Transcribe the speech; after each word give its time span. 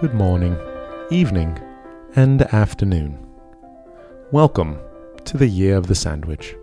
good 0.00 0.14
morning, 0.14 0.56
evening, 1.10 1.60
and 2.16 2.40
afternoon. 2.54 3.18
Welcome 4.32 4.78
to 5.26 5.36
the 5.36 5.46
Year 5.46 5.76
of 5.76 5.88
the 5.88 5.94
Sandwich. 5.94 6.56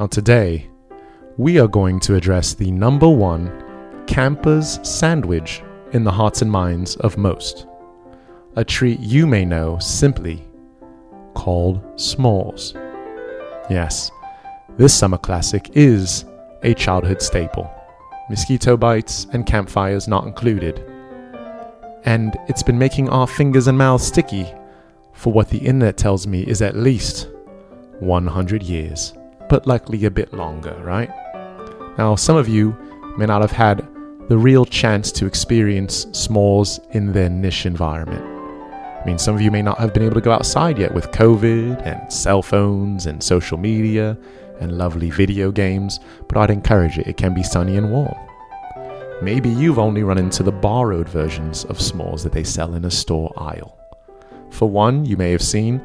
Now, 0.00 0.08
today, 0.08 0.68
we 1.36 1.60
are 1.60 1.68
going 1.68 2.00
to 2.00 2.16
address 2.16 2.54
the 2.54 2.72
number 2.72 3.08
one 3.08 3.52
camper's 4.08 4.80
sandwich 4.82 5.62
in 5.92 6.02
the 6.02 6.10
hearts 6.10 6.42
and 6.42 6.50
minds 6.50 6.96
of 6.96 7.16
most. 7.16 7.68
A 8.56 8.64
treat 8.64 8.98
you 8.98 9.28
may 9.28 9.44
know 9.44 9.78
simply 9.78 10.44
called 11.34 11.80
s'mores. 11.94 12.74
Yes, 13.70 14.10
this 14.76 14.92
summer 14.92 15.18
classic 15.18 15.70
is 15.74 16.24
a 16.64 16.74
childhood 16.74 17.22
staple. 17.22 17.72
Mosquito 18.28 18.76
bites 18.76 19.28
and 19.32 19.46
campfires 19.46 20.08
not 20.08 20.26
included 20.26 20.89
and 22.04 22.36
it's 22.48 22.62
been 22.62 22.78
making 22.78 23.08
our 23.08 23.26
fingers 23.26 23.66
and 23.66 23.76
mouths 23.76 24.06
sticky 24.06 24.52
for 25.12 25.32
what 25.32 25.50
the 25.50 25.58
internet 25.58 25.96
tells 25.96 26.26
me 26.26 26.42
is 26.42 26.62
at 26.62 26.76
least 26.76 27.28
100 27.98 28.62
years, 28.62 29.12
but 29.48 29.66
likely 29.66 30.04
a 30.04 30.10
bit 30.10 30.32
longer, 30.32 30.74
right? 30.82 31.10
Now, 31.98 32.14
some 32.14 32.36
of 32.36 32.48
you 32.48 32.76
may 33.18 33.26
not 33.26 33.42
have 33.42 33.50
had 33.50 33.86
the 34.28 34.38
real 34.38 34.64
chance 34.64 35.10
to 35.12 35.26
experience 35.26 36.06
s'mores 36.06 36.78
in 36.94 37.12
their 37.12 37.28
niche 37.28 37.66
environment. 37.66 38.24
I 38.24 39.04
mean, 39.04 39.18
some 39.18 39.34
of 39.34 39.40
you 39.40 39.50
may 39.50 39.62
not 39.62 39.78
have 39.78 39.92
been 39.92 40.02
able 40.02 40.14
to 40.14 40.20
go 40.20 40.32
outside 40.32 40.78
yet 40.78 40.94
with 40.94 41.10
COVID 41.10 41.82
and 41.86 42.12
cell 42.12 42.42
phones 42.42 43.06
and 43.06 43.22
social 43.22 43.58
media 43.58 44.16
and 44.60 44.78
lovely 44.78 45.10
video 45.10 45.50
games, 45.50 46.00
but 46.28 46.36
I'd 46.36 46.50
encourage 46.50 46.98
it. 46.98 47.06
It 47.06 47.16
can 47.16 47.34
be 47.34 47.42
sunny 47.42 47.76
and 47.76 47.90
warm. 47.90 48.14
Maybe 49.22 49.50
you've 49.50 49.78
only 49.78 50.02
run 50.02 50.18
into 50.18 50.42
the 50.42 50.52
borrowed 50.52 51.08
versions 51.08 51.64
of 51.66 51.78
s'mores 51.78 52.22
that 52.22 52.32
they 52.32 52.44
sell 52.44 52.74
in 52.74 52.86
a 52.86 52.90
store 52.90 53.32
aisle. 53.36 53.78
For 54.50 54.68
one, 54.68 55.04
you 55.04 55.16
may 55.16 55.30
have 55.30 55.42
seen 55.42 55.82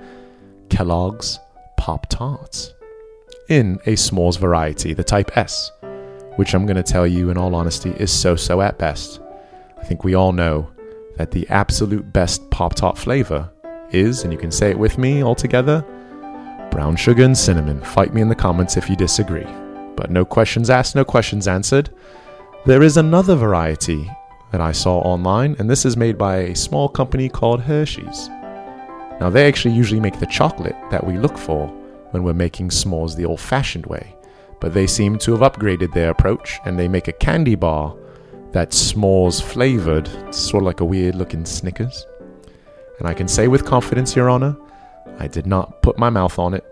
Kellogg's 0.70 1.40
Pop 1.78 2.08
Tarts 2.09 2.74
in 3.50 3.76
a 3.86 3.94
s'mores 3.94 4.40
variety, 4.40 4.94
the 4.94 5.04
Type 5.04 5.38
S, 5.38 5.72
which 6.38 6.56
I'm 6.56 6.66
going 6.66 6.78
to 6.78 6.84
tell 6.84 7.06
you 7.06 7.30
in 7.30 7.38
all 7.38 7.56
honesty 7.56 7.92
is 7.92 8.12
so 8.12 8.36
so 8.36 8.62
at 8.62 8.78
best. 8.78 9.20
I 9.78 9.84
think 9.84 10.04
we 10.04 10.16
all 10.16 10.31
know 10.31 10.72
that 11.18 11.31
the 11.31 11.48
absolute 11.50 12.14
best 12.14 12.50
Pop 12.52 12.76
Tart 12.76 12.98
flavor 12.98 13.52
is, 13.92 14.24
and 14.24 14.31
you 14.31 14.40
can 14.40 14.52
say 14.52 14.70
it 14.70 14.80
with 14.80 14.98
me 14.98 15.24
all 15.24 15.36
together, 15.36 15.86
brown 16.72 16.96
sugar 16.96 17.24
and 17.24 17.38
cinnamon. 17.38 17.81
Fight 17.81 18.14
me 18.14 18.22
in 18.22 18.30
the 18.30 18.36
comments 18.36 18.78
if 18.78 18.90
you 18.90 18.96
disagree. 18.96 19.48
But 19.96 20.09
no 20.09 20.26
questions 20.26 20.70
asked, 20.70 20.96
no 20.96 21.06
questions 21.06 21.48
answered. 21.48 21.90
There 22.66 22.82
is 22.82 22.98
another 22.98 23.36
variety 23.36 24.10
that 24.52 24.60
I 24.60 24.72
saw 24.72 24.98
online, 25.02 25.56
and 25.60 25.70
this 25.70 25.86
is 25.86 25.96
made 25.96 26.18
by 26.18 26.38
a 26.38 26.56
small 26.56 26.90
company 26.90 27.30
called 27.30 27.62
Hershey's. 27.62 28.28
Now, 29.20 29.30
they 29.30 29.48
actually 29.48 29.76
usually 29.76 30.00
make 30.00 30.20
the 30.20 30.26
chocolate 30.26 30.76
that 30.90 31.06
we 31.06 31.20
look 31.20 31.38
for 31.38 31.68
when 32.10 32.24
we're 32.24 32.34
making 32.34 32.70
s'mores 32.70 33.16
the 33.16 33.26
old 33.26 33.40
fashioned 33.40 33.86
way, 33.86 34.16
but 34.60 34.74
they 34.74 34.88
seem 34.88 35.20
to 35.20 35.34
have 35.34 35.42
upgraded 35.42 35.94
their 35.94 36.10
approach 36.10 36.60
and 36.66 36.80
they 36.80 36.88
make 36.88 37.08
a 37.08 37.14
candy 37.14 37.54
bar 37.54 37.96
that's 38.52 38.94
s'mores 38.94 39.44
flavored, 39.44 40.10
sort 40.34 40.64
of 40.64 40.66
like 40.66 40.80
a 40.80 40.86
weird 40.86 41.14
looking 41.14 41.46
Snickers. 41.46 42.08
And 42.98 43.08
I 43.08 43.14
can 43.14 43.28
say 43.28 43.48
with 43.48 43.64
confidence, 43.64 44.16
Your 44.16 44.28
Honor, 44.28 44.58
I 45.20 45.28
did 45.28 45.46
not 45.46 45.84
put 45.84 46.00
my 46.00 46.10
mouth 46.10 46.40
on 46.40 46.56
it. 46.56 46.66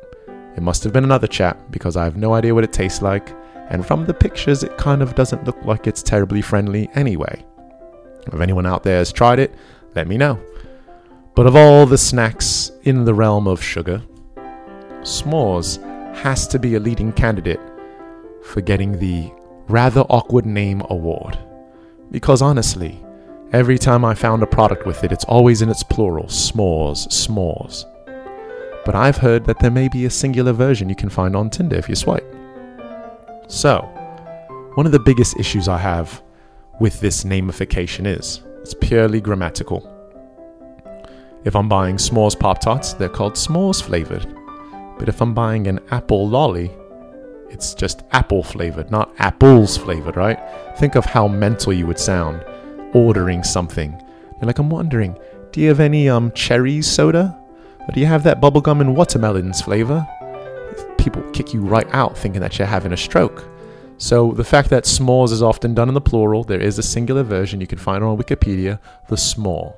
It 0.58 0.64
must 0.64 0.84
have 0.86 0.94
been 0.94 1.04
another 1.04 1.28
chap 1.28 1.60
because 1.70 1.96
I 1.96 2.04
have 2.06 2.18
no 2.18 2.34
idea 2.34 2.56
what 2.56 2.64
it 2.64 2.74
tastes 2.74 3.04
like 3.04 3.32
and 3.74 3.84
from 3.84 4.06
the 4.06 4.14
pictures, 4.14 4.62
it 4.62 4.78
kind 4.78 5.02
of 5.02 5.16
doesn't 5.16 5.46
look 5.46 5.58
like 5.66 5.88
it's 5.88 6.04
terribly 6.04 6.44
friendly 6.44 6.92
anyway. 6.94 7.44
If 8.28 8.40
anyone 8.40 8.68
out 8.68 8.84
there 8.84 9.00
has 9.00 9.12
tried 9.12 9.40
it, 9.40 9.56
let 9.96 10.08
me 10.08 10.16
know. 10.16 10.40
But 11.34 11.48
of 11.48 11.56
all 11.56 11.88
the 11.88 11.98
snacks 11.98 12.72
in 12.84 13.04
the 13.04 13.16
realm 13.16 13.48
of 13.48 13.64
sugar, 13.64 14.04
s'mores 15.02 15.82
has 16.16 16.48
to 16.50 16.60
be 16.60 16.76
a 16.76 16.80
leading 16.80 17.12
candidate 17.14 17.60
for 18.44 18.62
getting 18.62 19.00
the 19.00 19.32
rather 19.68 20.02
awkward 20.02 20.46
name 20.46 20.84
award. 20.92 21.40
Because 22.12 22.44
honestly, 22.44 23.04
every 23.54 23.80
time 23.80 24.06
I 24.06 24.14
found 24.14 24.44
a 24.44 24.48
product 24.48 24.86
with 24.86 25.04
it, 25.04 25.12
it's 25.12 25.26
always 25.26 25.64
in 25.64 25.70
its 25.70 25.82
plural 25.82 26.26
s'mores, 26.26 27.08
s'mores. 27.08 27.86
But 28.86 28.94
I've 28.94 29.18
heard 29.18 29.46
that 29.46 29.58
there 29.58 29.72
may 29.72 29.88
be 29.88 30.06
a 30.06 30.12
singular 30.12 30.54
version 30.54 30.90
you 30.90 30.96
can 30.96 31.10
find 31.10 31.36
on 31.36 31.50
Tinder 31.50 31.78
if 31.78 31.90
you 31.90 31.96
swipe. 31.96 32.33
So, 33.48 33.82
one 34.76 34.86
of 34.86 34.92
the 34.92 35.00
biggest 35.00 35.38
issues 35.40 35.68
I 35.68 35.78
have 35.78 36.22
with 36.80 37.00
this 37.00 37.24
namification 37.24 38.06
is 38.08 38.42
it's 38.62 38.74
purely 38.74 39.22
grammatical. 39.22 39.90
If 41.44 41.56
I'm 41.56 41.68
buying 41.68 41.98
s'mores 41.98 42.40
Pop 42.40 42.60
Tarts, 42.60 42.94
they're 42.94 43.10
called 43.10 43.34
s'mores 43.34 43.84
flavored. 43.84 44.26
But 44.98 45.10
if 45.10 45.22
I'm 45.22 45.34
buying 45.34 45.68
an 45.68 45.80
apple 45.92 46.28
lolly, 46.28 46.72
it's 47.50 47.74
just 47.74 48.04
apple 48.12 48.44
flavored, 48.44 48.90
not 48.90 49.14
apples 49.20 49.78
flavored, 49.78 50.16
right? 50.16 50.40
Think 50.78 50.96
of 50.96 51.06
how 51.06 51.28
mental 51.28 51.74
you 51.74 51.86
would 51.86 52.00
sound 52.00 52.44
ordering 52.94 53.44
something. 53.44 53.92
You're 53.92 54.48
like, 54.48 54.60
I'm 54.60 54.70
wondering, 54.70 55.18
do 55.52 55.62
you 55.62 55.68
have 55.68 55.80
any 55.80 56.10
um 56.10 56.32
cherries 56.32 56.88
soda? 56.88 57.38
Or 57.82 57.94
do 57.94 58.00
you 58.00 58.06
have 58.06 58.24
that 58.24 58.40
bubblegum 58.42 58.80
and 58.82 58.96
watermelons 58.96 59.62
flavor? 59.62 60.08
People 61.04 61.22
kick 61.34 61.54
you 61.54 61.60
right 61.60 61.88
out 61.92 62.18
thinking 62.18 62.40
that 62.40 62.58
you're 62.58 62.66
having 62.66 62.94
a 62.94 62.98
stroke. 62.98 63.44
So 63.98 64.32
the 64.32 64.46
fact 64.46 64.70
that 64.70 64.86
s'mores 64.86 65.34
is 65.34 65.44
often 65.44 65.74
done 65.74 65.90
in 65.90 65.94
the 65.94 66.00
plural, 66.00 66.46
there 66.46 66.62
is 66.62 66.80
a 66.80 66.84
singular 66.84 67.24
version 67.24 67.60
you 67.60 67.68
can 67.68 67.78
find 67.78 68.06
on 68.06 68.18
Wikipedia, 68.18 68.80
the 69.10 69.18
s'more, 69.18 69.76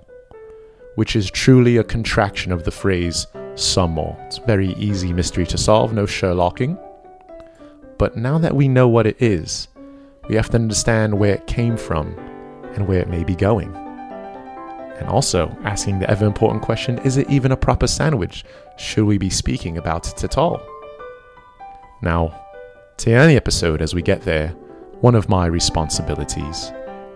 which 0.94 1.16
is 1.16 1.32
truly 1.32 1.78
a 1.78 1.84
contraction 1.84 2.52
of 2.52 2.64
the 2.64 2.70
phrase 2.70 3.26
some 3.56 3.92
more. 3.92 4.16
It's 4.28 4.38
a 4.38 4.46
very 4.46 4.74
easy 4.74 5.14
mystery 5.14 5.48
to 5.48 5.58
solve, 5.58 5.94
no 5.94 6.06
Sherlocking. 6.06 6.80
But 7.98 8.16
now 8.16 8.38
that 8.38 8.56
we 8.56 8.68
know 8.68 8.88
what 8.88 9.08
it 9.08 9.20
is, 9.20 9.68
we 10.30 10.36
have 10.36 10.50
to 10.50 10.58
understand 10.58 11.18
where 11.18 11.34
it 11.34 11.48
came 11.48 11.76
from 11.76 12.16
and 12.76 12.88
where 12.88 13.00
it 13.00 13.10
may 13.10 13.24
be 13.24 13.36
going. 13.36 13.74
And 15.00 15.10
also 15.10 15.58
asking 15.64 16.00
the 16.00 16.10
ever 16.10 16.28
important 16.28 16.62
question 16.62 17.00
is 17.00 17.18
it 17.18 17.28
even 17.32 17.52
a 17.52 17.58
proper 17.58 17.88
sandwich? 17.88 18.46
Should 18.78 19.06
we 19.06 19.18
be 19.18 19.32
speaking 19.32 19.80
about 19.80 20.08
it 20.08 20.24
at 20.24 20.38
all? 20.38 20.62
Now, 22.02 22.42
to 22.98 23.12
any 23.12 23.36
episode 23.36 23.82
as 23.82 23.94
we 23.94 24.02
get 24.02 24.22
there, 24.22 24.50
one 25.02 25.16
of 25.16 25.30
my 25.30 25.46
responsibilities 25.46 26.72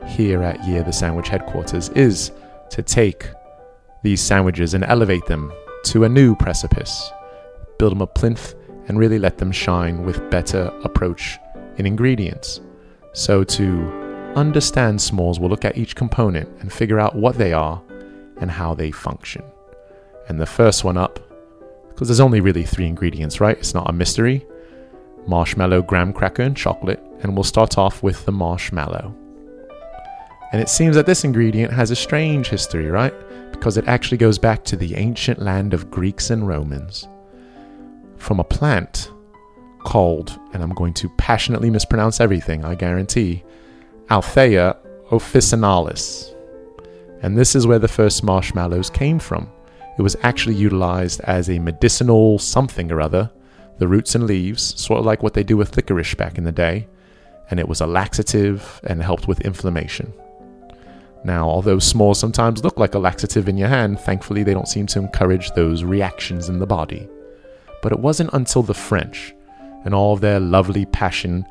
here 0.07 0.43
at 0.43 0.63
Year 0.65 0.83
the 0.83 0.91
Sandwich 0.91 1.29
headquarters 1.29 1.89
is 1.89 2.31
to 2.71 2.81
take 2.81 3.29
these 4.03 4.21
sandwiches 4.21 4.73
and 4.73 4.83
elevate 4.83 5.25
them 5.25 5.51
to 5.85 6.03
a 6.03 6.09
new 6.09 6.35
precipice, 6.35 7.11
build 7.77 7.91
them 7.91 8.01
a 8.01 8.07
plinth, 8.07 8.55
and 8.87 8.99
really 8.99 9.19
let 9.19 9.37
them 9.37 9.51
shine 9.51 10.03
with 10.03 10.29
better 10.29 10.71
approach 10.83 11.37
in 11.77 11.85
ingredients. 11.85 12.61
So, 13.13 13.43
to 13.43 14.33
understand 14.35 14.99
s'mores, 14.99 15.39
we'll 15.39 15.49
look 15.49 15.65
at 15.65 15.77
each 15.77 15.95
component 15.95 16.49
and 16.61 16.71
figure 16.71 16.99
out 16.99 17.15
what 17.15 17.37
they 17.37 17.53
are 17.53 17.81
and 18.37 18.49
how 18.49 18.73
they 18.73 18.91
function. 18.91 19.43
And 20.27 20.39
the 20.39 20.45
first 20.45 20.83
one 20.83 20.97
up, 20.97 21.19
because 21.89 22.07
there's 22.07 22.19
only 22.19 22.41
really 22.41 22.63
three 22.63 22.85
ingredients, 22.85 23.41
right? 23.41 23.57
It's 23.57 23.73
not 23.73 23.89
a 23.89 23.93
mystery 23.93 24.45
marshmallow, 25.27 25.81
graham 25.83 26.13
cracker, 26.13 26.43
and 26.43 26.55
chocolate, 26.55 27.03
and 27.21 27.35
we'll 27.35 27.43
start 27.43 27.77
off 27.77 28.01
with 28.01 28.25
the 28.25 28.31
marshmallow. 28.31 29.15
And 30.51 30.61
it 30.61 30.69
seems 30.69 30.95
that 30.95 31.05
this 31.05 31.23
ingredient 31.23 31.71
has 31.73 31.91
a 31.91 31.95
strange 31.95 32.47
history, 32.47 32.87
right? 32.87 33.13
Because 33.51 33.77
it 33.77 33.87
actually 33.87 34.17
goes 34.17 34.39
back 34.39 34.63
to 34.65 34.75
the 34.75 34.95
ancient 34.95 35.41
land 35.41 35.73
of 35.73 35.91
Greeks 35.91 36.31
and 36.31 36.47
Romans. 36.47 37.07
From 38.17 38.39
a 38.39 38.43
plant 38.43 39.11
called, 39.79 40.39
and 40.53 40.63
I'm 40.63 40.73
going 40.73 40.93
to 40.95 41.09
passionately 41.17 41.69
mispronounce 41.69 42.19
everything, 42.19 42.65
I 42.65 42.75
guarantee, 42.75 43.43
Althaea 44.09 44.75
officinalis. 45.11 46.33
And 47.21 47.37
this 47.37 47.55
is 47.55 47.67
where 47.67 47.79
the 47.79 47.87
first 47.87 48.23
marshmallows 48.23 48.89
came 48.89 49.19
from. 49.19 49.49
It 49.97 50.01
was 50.01 50.15
actually 50.23 50.55
utilized 50.55 51.19
as 51.21 51.49
a 51.49 51.59
medicinal 51.59 52.39
something 52.39 52.91
or 52.91 53.01
other 53.01 53.29
the 53.79 53.87
roots 53.87 54.13
and 54.13 54.25
leaves, 54.25 54.79
sort 54.79 54.99
of 54.99 55.05
like 55.05 55.23
what 55.23 55.33
they 55.33 55.43
do 55.43 55.57
with 55.57 55.75
licorice 55.75 56.13
back 56.15 56.37
in 56.37 56.43
the 56.43 56.51
day, 56.51 56.87
and 57.49 57.59
it 57.59 57.67
was 57.67 57.81
a 57.81 57.87
laxative 57.87 58.79
and 58.83 59.01
helped 59.01 59.27
with 59.27 59.41
inflammation. 59.41 60.13
Now, 61.23 61.49
although 61.49 61.77
s'mores 61.77 62.17
sometimes 62.17 62.63
look 62.63 62.77
like 62.77 62.93
a 62.93 62.99
laxative 62.99 63.49
in 63.49 63.57
your 63.57 63.67
hand, 63.67 63.99
thankfully 63.99 64.43
they 64.43 64.53
don't 64.53 64.67
seem 64.67 64.85
to 64.87 64.99
encourage 64.99 65.51
those 65.51 65.83
reactions 65.83 66.47
in 66.49 66.59
the 66.59 66.67
body. 66.67 67.09
But 67.81 67.91
it 67.91 67.99
wasn't 67.99 68.33
until 68.33 68.63
the 68.63 68.73
French, 68.73 69.33
and 69.85 69.93
all 69.93 70.15
their 70.15 70.39
lovely 70.39 70.85
passion 70.85 71.45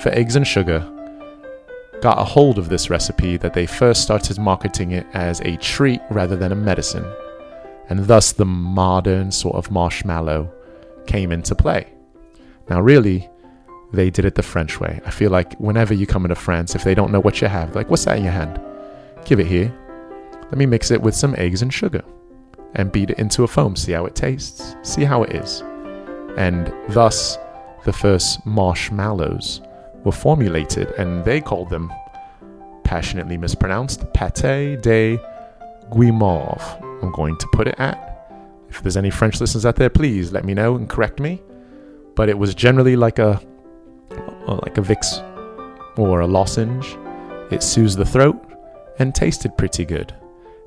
for 0.00 0.10
eggs 0.10 0.36
and 0.36 0.46
sugar, 0.46 0.86
got 2.02 2.18
a 2.18 2.24
hold 2.24 2.58
of 2.58 2.68
this 2.68 2.90
recipe 2.90 3.36
that 3.38 3.54
they 3.54 3.66
first 3.66 4.02
started 4.02 4.38
marketing 4.38 4.92
it 4.92 5.06
as 5.14 5.40
a 5.40 5.56
treat 5.56 6.00
rather 6.10 6.36
than 6.36 6.52
a 6.52 6.56
medicine, 6.56 7.06
and 7.88 8.06
thus 8.06 8.32
the 8.32 8.44
modern 8.44 9.30
sort 9.30 9.56
of 9.56 9.70
marshmallow 9.70 10.50
came 11.06 11.32
into 11.32 11.54
play. 11.54 11.92
Now, 12.68 12.80
really, 12.80 13.28
they 13.92 14.10
did 14.10 14.24
it 14.24 14.34
the 14.34 14.42
French 14.42 14.80
way. 14.80 15.00
I 15.06 15.10
feel 15.10 15.30
like 15.30 15.54
whenever 15.54 15.94
you 15.94 16.06
come 16.06 16.24
into 16.24 16.34
France, 16.34 16.74
if 16.74 16.84
they 16.84 16.94
don't 16.94 17.12
know 17.12 17.20
what 17.20 17.40
you 17.40 17.48
have, 17.48 17.74
like, 17.74 17.88
what's 17.90 18.04
that 18.04 18.18
in 18.18 18.24
your 18.24 18.32
hand? 18.32 18.60
Give 19.24 19.40
it 19.40 19.46
here. 19.46 19.72
Let 20.42 20.56
me 20.56 20.66
mix 20.66 20.90
it 20.90 21.00
with 21.00 21.14
some 21.14 21.34
eggs 21.38 21.62
and 21.62 21.72
sugar 21.72 22.02
and 22.74 22.92
beat 22.92 23.10
it 23.10 23.18
into 23.18 23.42
a 23.42 23.48
foam, 23.48 23.74
see 23.74 23.92
how 23.92 24.06
it 24.06 24.14
tastes, 24.14 24.76
see 24.82 25.04
how 25.04 25.22
it 25.22 25.34
is. 25.34 25.62
And 26.36 26.72
thus, 26.90 27.38
the 27.84 27.92
first 27.92 28.44
marshmallows 28.44 29.62
were 30.04 30.12
formulated, 30.12 30.90
and 30.98 31.24
they 31.24 31.40
called 31.40 31.70
them, 31.70 31.92
passionately 32.84 33.38
mispronounced, 33.38 34.12
pate 34.12 34.80
de 34.82 35.18
guimauve. 35.90 36.82
I'm 37.02 37.12
going 37.12 37.36
to 37.38 37.48
put 37.52 37.68
it 37.68 37.76
at. 37.78 38.15
If 38.68 38.82
there's 38.82 38.96
any 38.96 39.10
French 39.10 39.40
listeners 39.40 39.66
out 39.66 39.76
there, 39.76 39.90
please 39.90 40.32
let 40.32 40.44
me 40.44 40.54
know 40.54 40.76
and 40.76 40.88
correct 40.88 41.20
me. 41.20 41.42
But 42.14 42.28
it 42.28 42.38
was 42.38 42.54
generally 42.54 42.96
like 42.96 43.18
a, 43.18 43.40
uh, 44.46 44.58
like 44.62 44.78
a 44.78 44.82
Vicks 44.82 45.22
or 45.98 46.20
a 46.20 46.26
lozenge. 46.26 46.96
It 47.50 47.62
soothes 47.62 47.96
the 47.96 48.04
throat 48.04 48.36
and 48.98 49.14
tasted 49.14 49.56
pretty 49.56 49.84
good. 49.84 50.14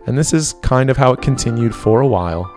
And 0.06 0.18
this 0.18 0.34
is 0.34 0.54
kind 0.62 0.90
of 0.90 0.98
how 0.98 1.14
it 1.14 1.22
continued 1.22 1.76
for 1.76 2.02
a 2.02 2.08
while 2.08 2.50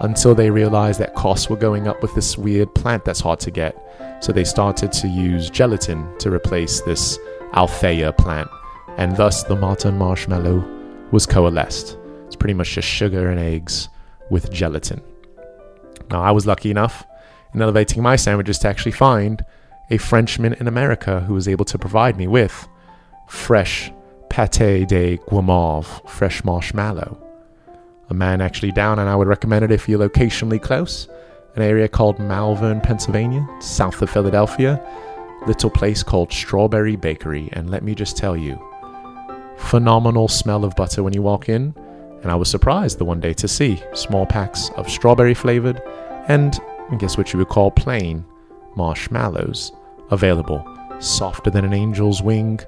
until 0.00 0.34
they 0.34 0.50
realized 0.50 1.00
that 1.00 1.14
costs 1.14 1.48
were 1.48 1.56
going 1.56 1.86
up 1.86 2.02
with 2.02 2.14
this 2.14 2.36
weird 2.38 2.74
plant 2.74 3.04
that's 3.04 3.20
hard 3.20 3.40
to 3.40 3.50
get. 3.50 3.76
So 4.20 4.32
they 4.32 4.44
started 4.44 4.92
to 4.92 5.08
use 5.08 5.50
gelatin 5.50 6.18
to 6.18 6.30
replace 6.30 6.80
this 6.82 7.18
Althea 7.54 8.12
plant, 8.12 8.48
and 8.96 9.16
thus 9.16 9.44
the 9.44 9.56
Martin 9.56 9.98
marshmallow 9.98 10.64
was 11.10 11.26
coalesced. 11.26 11.98
It's 12.26 12.36
pretty 12.36 12.54
much 12.54 12.72
just 12.72 12.88
sugar 12.88 13.30
and 13.30 13.40
eggs 13.40 13.88
with 14.30 14.50
gelatin. 14.52 15.02
Now, 16.10 16.22
I 16.22 16.30
was 16.30 16.46
lucky 16.46 16.70
enough 16.70 17.04
in 17.54 17.60
elevating 17.62 18.02
my 18.02 18.16
sandwiches 18.16 18.58
to 18.60 18.68
actually 18.68 18.92
find 18.92 19.44
a 19.90 19.98
Frenchman 19.98 20.54
in 20.54 20.68
America 20.68 21.20
who 21.20 21.34
was 21.34 21.48
able 21.48 21.64
to 21.66 21.78
provide 21.78 22.16
me 22.16 22.26
with 22.26 22.68
fresh 23.28 23.92
pate 24.28 24.86
de 24.88 25.18
guimauve, 25.28 26.08
fresh 26.08 26.44
marshmallow. 26.44 27.18
A 28.08 28.14
man 28.14 28.40
actually 28.40 28.72
down, 28.72 28.98
and 28.98 29.08
I 29.08 29.16
would 29.16 29.28
recommend 29.28 29.64
it 29.64 29.70
if 29.70 29.88
you're 29.88 30.08
locationally 30.08 30.60
close. 30.60 31.08
An 31.56 31.62
area 31.62 31.88
called 31.88 32.18
Malvern, 32.18 32.80
Pennsylvania, 32.80 33.46
south 33.60 34.00
of 34.02 34.10
Philadelphia. 34.10 34.80
Little 35.46 35.70
place 35.70 36.02
called 36.02 36.32
Strawberry 36.32 36.96
Bakery, 36.96 37.48
and 37.52 37.70
let 37.70 37.82
me 37.82 37.94
just 37.94 38.16
tell 38.16 38.36
you, 38.36 38.60
phenomenal 39.56 40.28
smell 40.28 40.64
of 40.64 40.76
butter 40.76 41.02
when 41.02 41.12
you 41.12 41.22
walk 41.22 41.48
in. 41.48 41.74
And 42.22 42.30
I 42.30 42.34
was 42.34 42.50
surprised 42.50 42.98
the 42.98 43.04
one 43.04 43.20
day 43.20 43.32
to 43.34 43.48
see 43.48 43.82
small 43.94 44.26
packs 44.26 44.70
of 44.76 44.90
strawberry 44.90 45.34
flavored 45.34 45.82
and 46.28 46.58
I 46.90 46.96
guess 46.96 47.16
what 47.16 47.32
you 47.32 47.38
would 47.38 47.48
call 47.48 47.70
plain 47.70 48.24
marshmallows 48.74 49.72
available, 50.10 50.66
softer 50.98 51.50
than 51.50 51.64
an 51.64 51.72
angel's 51.72 52.20
wing, 52.20 52.60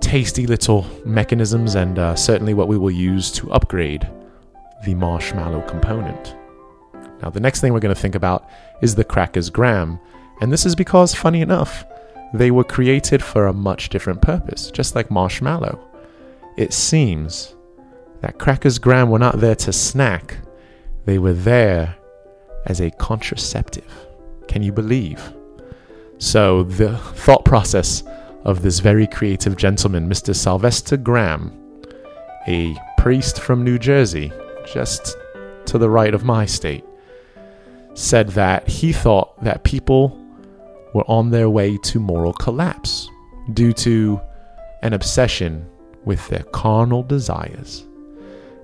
tasty 0.00 0.46
little 0.46 0.86
mechanisms, 1.04 1.74
and 1.74 1.98
uh, 1.98 2.14
certainly 2.14 2.54
what 2.54 2.68
we 2.68 2.78
will 2.78 2.90
use 2.90 3.32
to 3.32 3.50
upgrade 3.52 4.08
the 4.84 4.94
marshmallow 4.94 5.62
component. 5.62 6.36
Now, 7.20 7.30
the 7.30 7.40
next 7.40 7.60
thing 7.60 7.72
we're 7.72 7.80
going 7.80 7.94
to 7.94 8.00
think 8.00 8.14
about 8.14 8.48
is 8.80 8.94
the 8.94 9.02
Crackers 9.04 9.50
Graham, 9.50 9.98
and 10.40 10.52
this 10.52 10.64
is 10.64 10.76
because, 10.76 11.12
funny 11.12 11.40
enough, 11.40 11.84
they 12.32 12.52
were 12.52 12.62
created 12.62 13.24
for 13.24 13.46
a 13.46 13.52
much 13.52 13.88
different 13.88 14.22
purpose, 14.22 14.70
just 14.70 14.94
like 14.94 15.10
marshmallow. 15.10 15.80
It 16.56 16.72
seems 16.72 17.55
that 18.20 18.38
Crackers 18.38 18.78
Graham 18.78 19.10
were 19.10 19.18
not 19.18 19.40
there 19.40 19.54
to 19.56 19.72
snack, 19.72 20.38
they 21.04 21.18
were 21.18 21.32
there 21.32 21.96
as 22.66 22.80
a 22.80 22.90
contraceptive. 22.92 24.06
Can 24.48 24.62
you 24.62 24.72
believe? 24.72 25.32
So, 26.18 26.64
the 26.64 26.96
thought 26.96 27.44
process 27.44 28.02
of 28.44 28.62
this 28.62 28.78
very 28.78 29.06
creative 29.06 29.56
gentleman, 29.56 30.08
Mr. 30.08 30.34
Sylvester 30.34 30.96
Graham, 30.96 31.52
a 32.46 32.76
priest 32.96 33.40
from 33.40 33.64
New 33.64 33.78
Jersey, 33.78 34.32
just 34.72 35.16
to 35.66 35.78
the 35.78 35.90
right 35.90 36.14
of 36.14 36.24
my 36.24 36.46
state, 36.46 36.84
said 37.94 38.28
that 38.30 38.66
he 38.68 38.92
thought 38.92 39.42
that 39.42 39.64
people 39.64 40.20
were 40.94 41.04
on 41.08 41.30
their 41.30 41.50
way 41.50 41.76
to 41.78 42.00
moral 42.00 42.32
collapse 42.32 43.08
due 43.52 43.72
to 43.72 44.20
an 44.82 44.92
obsession 44.92 45.68
with 46.04 46.26
their 46.28 46.44
carnal 46.44 47.02
desires. 47.02 47.84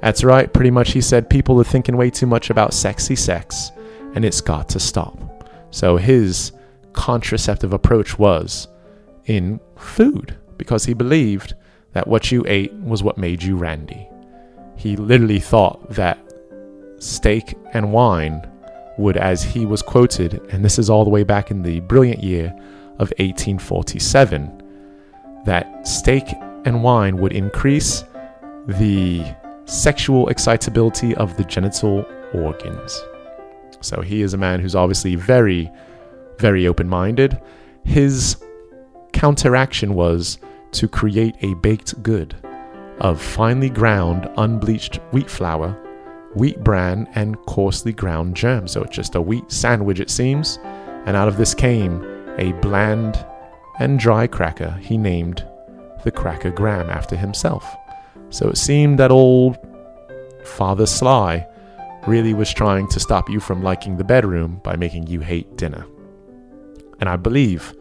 That's 0.02 0.24
right, 0.24 0.52
pretty 0.52 0.72
much 0.72 0.90
he 0.92 1.00
said 1.00 1.30
people 1.30 1.60
are 1.60 1.64
thinking 1.64 1.96
way 1.96 2.10
too 2.10 2.26
much 2.26 2.50
about 2.50 2.74
sexy 2.74 3.14
sex 3.14 3.70
and 4.14 4.24
it's 4.24 4.40
got 4.40 4.68
to 4.70 4.80
stop. 4.80 5.16
So 5.70 5.96
his 5.96 6.50
contraceptive 6.92 7.72
approach 7.72 8.18
was 8.18 8.66
in 9.26 9.60
food 9.76 10.36
because 10.56 10.84
he 10.84 10.92
believed 10.92 11.54
that 11.92 12.08
what 12.08 12.32
you 12.32 12.44
ate 12.48 12.72
was 12.74 13.04
what 13.04 13.16
made 13.16 13.44
you 13.44 13.56
randy. 13.56 14.08
He 14.76 14.96
literally 14.96 15.38
thought 15.38 15.88
that 15.90 16.18
steak 16.98 17.56
and 17.72 17.92
wine 17.92 18.48
would, 18.98 19.16
as 19.16 19.42
he 19.42 19.66
was 19.66 19.82
quoted, 19.82 20.40
and 20.50 20.64
this 20.64 20.78
is 20.78 20.90
all 20.90 21.04
the 21.04 21.10
way 21.10 21.22
back 21.22 21.50
in 21.50 21.62
the 21.62 21.78
brilliant 21.80 22.24
year 22.24 22.52
of 22.98 23.12
1847, 23.18 24.62
that 25.44 25.86
steak 25.86 26.24
and 26.64 26.82
wine 26.82 27.18
would 27.18 27.32
increase 27.32 28.04
the 28.66 29.24
sexual 29.64 30.28
excitability 30.28 31.14
of 31.16 31.36
the 31.36 31.44
genital 31.44 32.04
organs. 32.34 33.02
So 33.80 34.00
he 34.00 34.22
is 34.22 34.34
a 34.34 34.38
man 34.38 34.60
who's 34.60 34.74
obviously 34.74 35.14
very, 35.16 35.70
very 36.38 36.66
open 36.66 36.88
minded. 36.88 37.40
His 37.84 38.36
counteraction 39.12 39.94
was 39.94 40.38
to 40.72 40.88
create 40.88 41.36
a 41.42 41.54
baked 41.54 42.02
good 42.02 42.34
of 43.00 43.20
finely 43.20 43.68
ground, 43.68 44.30
unbleached 44.36 44.96
wheat 45.10 45.28
flour, 45.28 45.70
wheat 46.34 46.62
bran, 46.62 47.08
and 47.14 47.36
coarsely 47.46 47.92
ground 47.92 48.36
germ. 48.36 48.68
So 48.68 48.82
it's 48.82 48.94
just 48.94 49.14
a 49.14 49.20
wheat 49.20 49.50
sandwich, 49.50 50.00
it 50.00 50.10
seems. 50.10 50.58
And 51.04 51.16
out 51.16 51.28
of 51.28 51.36
this 51.36 51.54
came 51.54 52.04
a 52.38 52.52
bland 52.60 53.26
and 53.78 53.98
dry 53.98 54.26
cracker 54.26 54.70
he 54.80 54.96
named 54.96 55.46
the 56.04 56.10
Cracker 56.10 56.50
Graham 56.50 56.90
after 56.90 57.16
himself. 57.16 57.64
So 58.32 58.48
it 58.48 58.56
seemed 58.56 58.98
that 58.98 59.10
old 59.10 59.58
Father 60.42 60.86
Sly 60.86 61.46
really 62.06 62.32
was 62.34 62.52
trying 62.52 62.88
to 62.88 62.98
stop 62.98 63.28
you 63.28 63.38
from 63.38 63.62
liking 63.62 63.96
the 63.96 64.04
bedroom 64.04 64.60
by 64.64 64.74
making 64.74 65.06
you 65.06 65.20
hate 65.20 65.56
dinner. 65.56 65.86
And 66.98 67.08
I 67.08 67.16
believe 67.16 67.74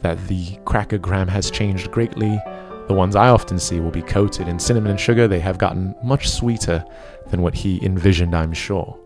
that 0.00 0.26
the 0.28 0.56
Cracker 0.64 0.98
Graham 0.98 1.28
has 1.28 1.50
changed 1.50 1.92
greatly. 1.92 2.40
The 2.88 2.94
ones 2.94 3.14
I 3.14 3.28
often 3.28 3.58
see 3.58 3.80
will 3.80 3.90
be 3.90 4.02
coated 4.02 4.48
in 4.48 4.58
cinnamon 4.58 4.92
and 4.92 5.00
sugar. 5.00 5.28
They 5.28 5.40
have 5.40 5.58
gotten 5.58 5.94
much 6.02 6.28
sweeter 6.28 6.84
than 7.28 7.42
what 7.42 7.54
he 7.54 7.84
envisioned, 7.84 8.34
I'm 8.34 8.54
sure. 8.54 8.98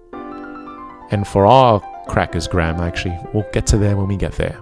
And 1.11 1.27
for 1.27 1.47
our 1.47 1.81
Crackers 2.07 2.47
Graham, 2.47 2.81
actually, 2.81 3.19
we'll 3.35 3.47
get 3.53 3.67
to 3.69 3.77
there 3.77 3.97
when 3.97 4.07
we 4.07 4.17
get 4.17 4.33
there. 4.33 4.59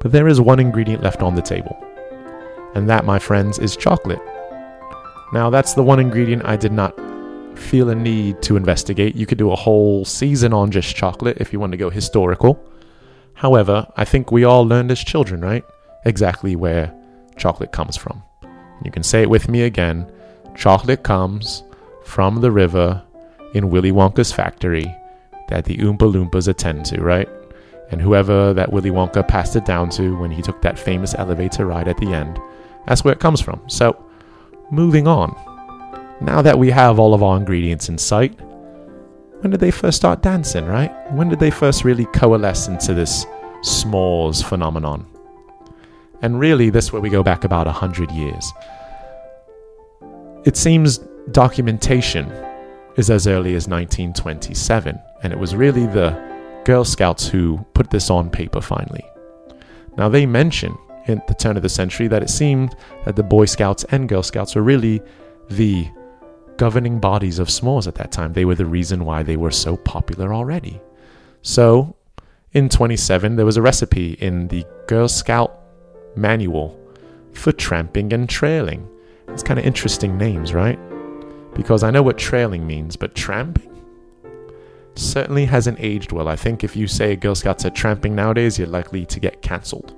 But 0.00 0.12
there 0.12 0.28
is 0.28 0.38
one 0.38 0.60
ingredient 0.60 1.02
left 1.02 1.22
on 1.22 1.34
the 1.34 1.42
table. 1.42 1.76
And 2.74 2.88
that, 2.90 3.06
my 3.06 3.18
friends, 3.18 3.58
is 3.58 3.74
chocolate. 3.74 4.20
Now, 5.32 5.50
that's 5.50 5.74
the 5.74 5.82
one 5.82 6.00
ingredient 6.00 6.44
I 6.44 6.56
did 6.56 6.72
not 6.72 6.98
feel 7.58 7.90
a 7.90 7.94
need 7.94 8.42
to 8.42 8.56
investigate. 8.56 9.16
You 9.16 9.26
could 9.26 9.38
do 9.38 9.50
a 9.50 9.56
whole 9.56 10.04
season 10.04 10.52
on 10.52 10.70
just 10.70 10.94
chocolate 10.94 11.38
if 11.40 11.52
you 11.52 11.60
want 11.60 11.72
to 11.72 11.78
go 11.78 11.90
historical. 11.90 12.62
However, 13.34 13.86
I 13.96 14.04
think 14.04 14.30
we 14.30 14.44
all 14.44 14.66
learned 14.66 14.90
as 14.90 15.00
children, 15.00 15.40
right? 15.40 15.64
Exactly 16.04 16.56
where 16.56 16.94
chocolate 17.36 17.72
comes 17.72 17.96
from. 17.96 18.22
You 18.84 18.90
can 18.90 19.02
say 19.02 19.22
it 19.22 19.30
with 19.30 19.48
me 19.48 19.62
again. 19.62 20.10
Chocolate 20.54 21.02
comes 21.02 21.62
from 22.04 22.40
the 22.40 22.50
river 22.50 23.02
in 23.54 23.70
Willy 23.70 23.92
Wonka's 23.92 24.32
factory 24.32 24.94
that 25.48 25.64
the 25.64 25.76
Oompa 25.78 26.12
Loompas 26.12 26.48
attend 26.48 26.84
to, 26.86 27.02
right? 27.02 27.28
And 27.90 28.00
whoever 28.00 28.52
that 28.52 28.72
Willy 28.72 28.90
Wonka 28.90 29.26
passed 29.26 29.56
it 29.56 29.64
down 29.64 29.90
to 29.90 30.16
when 30.18 30.30
he 30.30 30.42
took 30.42 30.60
that 30.62 30.78
famous 30.78 31.14
elevator 31.14 31.66
ride 31.66 31.88
at 31.88 31.98
the 31.98 32.12
end, 32.12 32.38
that's 32.86 33.04
where 33.04 33.14
it 33.14 33.20
comes 33.20 33.40
from. 33.40 33.60
So, 33.68 34.05
moving 34.70 35.06
on. 35.06 35.34
Now 36.20 36.42
that 36.42 36.58
we 36.58 36.70
have 36.70 36.98
all 36.98 37.14
of 37.14 37.22
our 37.22 37.36
ingredients 37.36 37.88
in 37.88 37.98
sight, 37.98 38.38
when 39.40 39.50
did 39.50 39.60
they 39.60 39.70
first 39.70 39.96
start 39.96 40.22
dancing, 40.22 40.66
right? 40.66 40.90
When 41.12 41.28
did 41.28 41.38
they 41.38 41.50
first 41.50 41.84
really 41.84 42.06
coalesce 42.06 42.68
into 42.68 42.94
this 42.94 43.26
s'mores 43.62 44.42
phenomenon? 44.42 45.06
And 46.22 46.40
really, 46.40 46.70
this 46.70 46.86
is 46.86 46.92
where 46.92 47.02
we 47.02 47.10
go 47.10 47.22
back 47.22 47.44
about 47.44 47.66
a 47.66 47.72
hundred 47.72 48.10
years. 48.10 48.50
It 50.44 50.56
seems 50.56 50.98
documentation 51.30 52.30
is 52.96 53.10
as 53.10 53.26
early 53.26 53.54
as 53.54 53.68
1927, 53.68 54.98
and 55.22 55.32
it 55.32 55.38
was 55.38 55.54
really 55.54 55.86
the 55.86 56.10
Girl 56.64 56.84
Scouts 56.84 57.28
who 57.28 57.64
put 57.74 57.90
this 57.90 58.10
on 58.10 58.30
paper 58.30 58.60
finally. 58.60 59.04
Now, 59.96 60.08
they 60.08 60.26
mention 60.26 60.76
in 61.06 61.22
the 61.28 61.34
turn 61.34 61.56
of 61.56 61.62
the 61.62 61.68
century 61.68 62.08
that 62.08 62.22
it 62.22 62.30
seemed 62.30 62.76
that 63.04 63.16
the 63.16 63.22
Boy 63.22 63.44
Scouts 63.44 63.84
and 63.90 64.08
Girl 64.08 64.22
Scouts 64.22 64.54
were 64.54 64.62
really 64.62 65.00
the 65.48 65.88
governing 66.56 66.98
bodies 66.98 67.38
of 67.38 67.48
s'mores 67.48 67.86
at 67.86 67.94
that 67.96 68.12
time. 68.12 68.32
They 68.32 68.44
were 68.44 68.54
the 68.54 68.66
reason 68.66 69.04
why 69.04 69.22
they 69.22 69.36
were 69.36 69.50
so 69.50 69.76
popular 69.76 70.34
already. 70.34 70.80
So, 71.42 71.94
in 72.52 72.68
27, 72.68 73.36
there 73.36 73.46
was 73.46 73.56
a 73.56 73.62
recipe 73.62 74.14
in 74.14 74.48
the 74.48 74.64
Girl 74.88 75.08
Scout 75.08 75.60
manual 76.16 76.80
for 77.32 77.52
tramping 77.52 78.12
and 78.12 78.28
trailing. 78.28 78.88
It's 79.28 79.42
kind 79.42 79.58
of 79.60 79.66
interesting 79.66 80.16
names, 80.16 80.54
right? 80.54 80.78
because 81.56 81.82
I 81.82 81.90
know 81.90 82.02
what 82.02 82.18
trailing 82.18 82.66
means, 82.66 82.96
but 82.96 83.14
tramping 83.14 83.72
certainly 84.94 85.46
hasn't 85.46 85.80
aged 85.80 86.12
well. 86.12 86.28
I 86.28 86.36
think 86.36 86.62
if 86.62 86.76
you 86.76 86.86
say 86.86 87.16
Girl 87.16 87.34
Scouts 87.34 87.64
are 87.64 87.70
tramping 87.70 88.14
nowadays, 88.14 88.58
you're 88.58 88.68
likely 88.68 89.06
to 89.06 89.18
get 89.18 89.42
cancelled. 89.42 89.94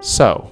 So, 0.00 0.50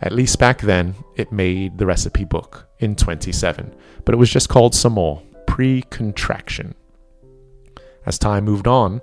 at 0.00 0.12
least 0.12 0.38
back 0.38 0.60
then, 0.60 0.94
it 1.16 1.32
made 1.32 1.78
the 1.78 1.86
recipe 1.86 2.24
book 2.24 2.68
in 2.78 2.96
27, 2.96 3.74
but 4.04 4.14
it 4.14 4.18
was 4.18 4.30
just 4.30 4.48
called 4.48 4.74
some 4.74 4.94
more 4.94 5.22
pre 5.46 5.82
contraction. 5.82 6.74
As 8.06 8.18
time 8.18 8.44
moved 8.44 8.66
on, 8.66 9.00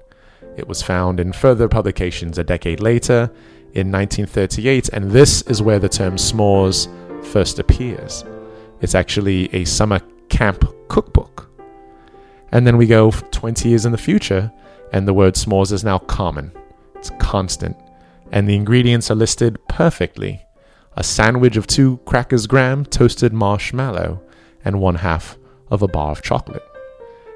it 0.57 0.67
was 0.67 0.81
found 0.81 1.19
in 1.19 1.33
further 1.33 1.67
publications 1.67 2.37
a 2.37 2.43
decade 2.43 2.79
later, 2.79 3.31
in 3.73 3.91
1938, 3.91 4.89
and 4.89 5.11
this 5.11 5.41
is 5.43 5.61
where 5.61 5.79
the 5.79 5.89
term 5.89 6.17
s'mores 6.17 6.87
first 7.25 7.59
appears. 7.59 8.25
It's 8.81 8.95
actually 8.95 9.53
a 9.55 9.65
summer 9.65 10.01
camp 10.29 10.65
cookbook. 10.89 11.49
And 12.51 12.67
then 12.67 12.77
we 12.77 12.85
go 12.85 13.11
20 13.11 13.69
years 13.69 13.85
in 13.85 13.93
the 13.93 13.97
future, 13.97 14.51
and 14.91 15.07
the 15.07 15.13
word 15.13 15.35
s'mores 15.35 15.71
is 15.71 15.83
now 15.83 15.99
common. 15.99 16.51
It's 16.95 17.11
constant. 17.19 17.77
And 18.31 18.47
the 18.47 18.55
ingredients 18.55 19.11
are 19.11 19.15
listed 19.15 19.59
perfectly 19.67 20.45
a 20.97 21.03
sandwich 21.03 21.55
of 21.55 21.67
two 21.67 21.97
crackers 22.05 22.47
graham, 22.47 22.85
toasted 22.85 23.31
marshmallow, 23.31 24.21
and 24.65 24.79
one 24.79 24.95
half 24.95 25.37
of 25.69 25.81
a 25.81 25.87
bar 25.87 26.11
of 26.11 26.21
chocolate. 26.21 26.63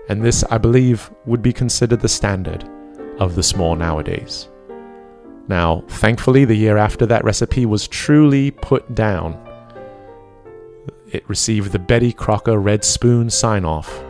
And 0.09 0.23
this, 0.23 0.43
I 0.45 0.57
believe, 0.57 1.09
would 1.25 1.41
be 1.41 1.53
considered 1.53 2.01
the 2.01 2.09
standard 2.09 2.69
of 3.17 3.35
the 3.35 3.41
s'more 3.41 3.77
nowadays. 3.77 4.49
Now, 5.47 5.83
thankfully, 5.87 6.43
the 6.45 6.55
year 6.55 6.77
after 6.77 7.05
that 7.05 7.23
recipe 7.23 7.65
was 7.65 7.87
truly 7.87 8.51
put 8.51 8.93
down, 8.93 9.39
it 11.11 11.27
received 11.29 11.71
the 11.71 11.79
Betty 11.79 12.11
Crocker 12.11 12.59
Red 12.59 12.83
Spoon 12.83 13.29
sign 13.29 13.63
off 13.63 14.03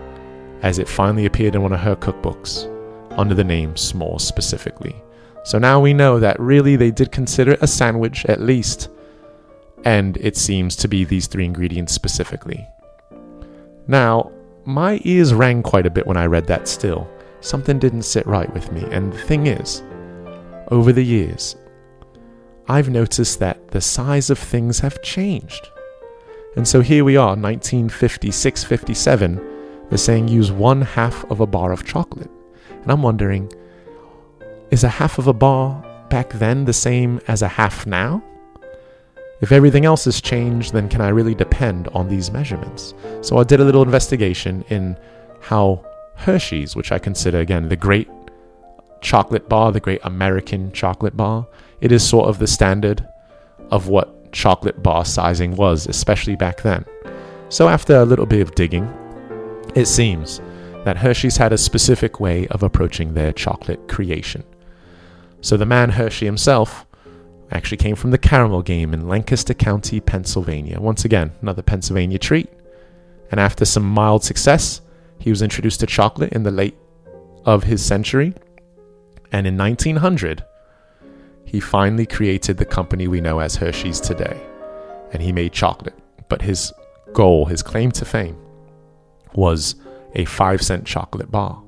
as 0.62 0.80
it 0.80 0.90
finally 0.90 1.26
appeared 1.26 1.56
in 1.56 1.62
one 1.62 1.74
of 1.74 1.82
her 1.82 1.96
cookbooks 1.96 2.72
under 3.18 3.36
the 3.36 3.44
name 3.44 3.76
S'more 3.76 4.20
specifically. 4.20 4.96
So 5.46 5.60
now 5.60 5.80
we 5.80 5.94
know 5.94 6.20
that 6.20 6.40
really 6.40 6.76
they 6.76 6.90
did 6.90 7.12
consider 7.12 7.52
it 7.52 7.62
a 7.62 7.68
sandwich 7.68 8.26
at 8.26 8.42
least, 8.42 8.90
and 9.84 10.18
it 10.18 10.36
seems 10.36 10.76
to 10.78 10.88
be 10.88 11.04
these 11.04 11.28
three 11.28 11.46
ingredients 11.46 11.94
specifically. 11.94 12.68
Now, 13.88 14.32
my 14.66 15.00
ears 15.04 15.36
rang 15.36 15.62
quite 15.62 15.86
a 15.86 15.92
bit 15.92 16.08
when 16.08 16.18
I 16.18 16.26
read 16.26 16.48
that 16.48 16.68
still. 16.68 17.08
Something 17.42 17.78
didn't 17.78 18.02
sit 18.02 18.26
right 18.26 18.52
with 18.56 18.72
me, 18.72 18.86
and 18.90 19.14
the 19.14 19.20
thing 19.20 19.46
is, 19.46 19.84
over 20.72 20.92
the 20.92 21.06
years, 21.06 21.56
I've 22.68 22.90
noticed 22.90 23.38
that 23.38 23.68
the 23.68 23.82
size 23.82 24.32
of 24.32 24.40
things 24.40 24.80
have 24.80 25.04
changed. 25.04 25.70
And 26.56 26.68
so 26.68 26.82
here 26.82 27.04
we 27.04 27.18
are, 27.18 27.36
1956 27.36 28.64
57, 28.64 29.88
they're 29.90 29.98
saying 30.00 30.28
use 30.28 30.52
one 30.52 30.82
half 30.82 31.24
of 31.30 31.40
a 31.40 31.46
bar 31.46 31.72
of 31.72 31.86
chocolate. 31.86 32.32
And 32.82 32.92
I'm 32.92 33.04
wondering, 33.04 33.52
is 34.72 34.84
a 34.84 34.90
half 34.90 35.18
of 35.18 35.28
a 35.28 35.34
bar 35.34 35.84
back 36.10 36.30
then 36.34 36.66
the 36.66 36.74
same 36.74 37.20
as 37.28 37.42
a 37.42 37.48
half 37.48 37.86
now? 37.86 38.24
If 39.42 39.52
everything 39.52 39.86
else 39.86 40.06
has 40.06 40.22
changed, 40.22 40.74
then 40.74 40.90
can 40.90 41.02
I 41.02 41.10
really 41.10 41.36
depend 41.36 41.88
on 41.90 42.08
these 42.08 42.32
measurements? 42.32 42.94
So 43.22 43.38
I 43.38 43.44
did 43.44 43.60
a 43.60 43.66
little 43.66 43.84
investigation 43.84 44.64
in 44.70 44.98
how 45.42 45.86
Hershey's, 46.16 46.76
which 46.76 46.92
I 46.92 47.00
consider 47.00 47.40
again 47.40 47.70
the 47.70 47.76
great 47.76 48.10
chocolate 49.02 49.48
bar, 49.50 49.72
the 49.72 49.80
great 49.80 50.02
American 50.04 50.72
chocolate 50.72 51.16
bar, 51.16 51.48
it 51.82 51.92
is 51.92 52.08
sort 52.08 52.30
of 52.30 52.40
the 52.40 52.48
standard 52.48 53.08
of 53.72 53.88
what 53.88 54.32
chocolate 54.32 54.82
bar 54.82 55.06
sizing 55.06 55.56
was, 55.56 55.88
especially 55.88 56.36
back 56.36 56.62
then. 56.62 56.86
So 57.50 57.68
after 57.68 57.98
a 57.98 58.06
little 58.06 58.26
bit 58.26 58.42
of 58.42 58.56
digging, 58.56 58.86
it 59.76 59.86
seems 59.86 60.42
that 60.86 60.98
Hershey's 60.98 61.38
had 61.38 61.54
a 61.54 61.58
specific 61.58 62.20
way 62.20 62.48
of 62.48 62.64
approaching 62.64 63.14
their 63.14 63.34
chocolate 63.34 63.88
creation. 63.88 64.44
So 65.46 65.58
the 65.58 65.66
man 65.68 65.92
Hershey 65.92 66.26
himself 66.26 66.88
actually 67.52 67.78
came 67.78 67.96
from 67.96 68.10
the 68.10 68.18
caramel 68.18 68.64
game 68.64 68.96
in 68.96 69.08
Lancaster 69.08 69.54
County, 69.54 70.00
Pennsylvania. 70.00 70.82
Once 70.82 71.06
again, 71.06 71.34
another 71.40 71.62
Pennsylvania 71.62 72.18
treat. 72.18 72.50
And 73.30 73.40
after 73.40 73.64
some 73.64 73.84
mild 73.84 74.24
success, 74.24 74.82
he 75.20 75.30
was 75.30 75.44
introduced 75.44 75.82
to 75.82 75.86
chocolate 75.86 76.34
in 76.34 76.42
the 76.42 76.50
late 76.50 76.76
of 77.46 77.66
his 77.66 77.86
century. 77.86 78.34
And 79.32 79.46
in 79.46 79.56
1900, 79.56 80.44
he 81.46 81.60
finally 81.60 82.08
created 82.08 82.58
the 82.58 82.66
company 82.66 83.08
we 83.08 83.22
know 83.22 83.38
as 83.38 83.56
Hershey's 83.56 84.00
today. 84.00 84.42
And 85.12 85.22
he 85.22 85.32
made 85.32 85.54
chocolate. 85.54 85.94
But 86.28 86.42
his 86.42 86.74
goal, 87.14 87.46
his 87.46 87.62
claim 87.62 87.92
to 87.92 88.04
fame, 88.04 88.36
was 89.36 89.76
a 90.16 90.26
five 90.26 90.64
cent 90.64 90.88
chocolate 90.88 91.30
bar. 91.30 91.62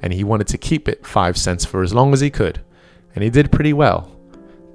And 0.00 0.12
he 0.12 0.22
wanted 0.22 0.46
to 0.46 0.58
keep 0.58 0.88
it 0.88 1.04
five 1.04 1.36
cents 1.36 1.64
for 1.64 1.82
as 1.82 1.92
long 1.92 2.12
as 2.12 2.20
he 2.20 2.30
could. 2.30 2.60
And 3.16 3.24
he 3.24 3.30
did 3.30 3.50
pretty 3.50 3.72
well. 3.72 4.12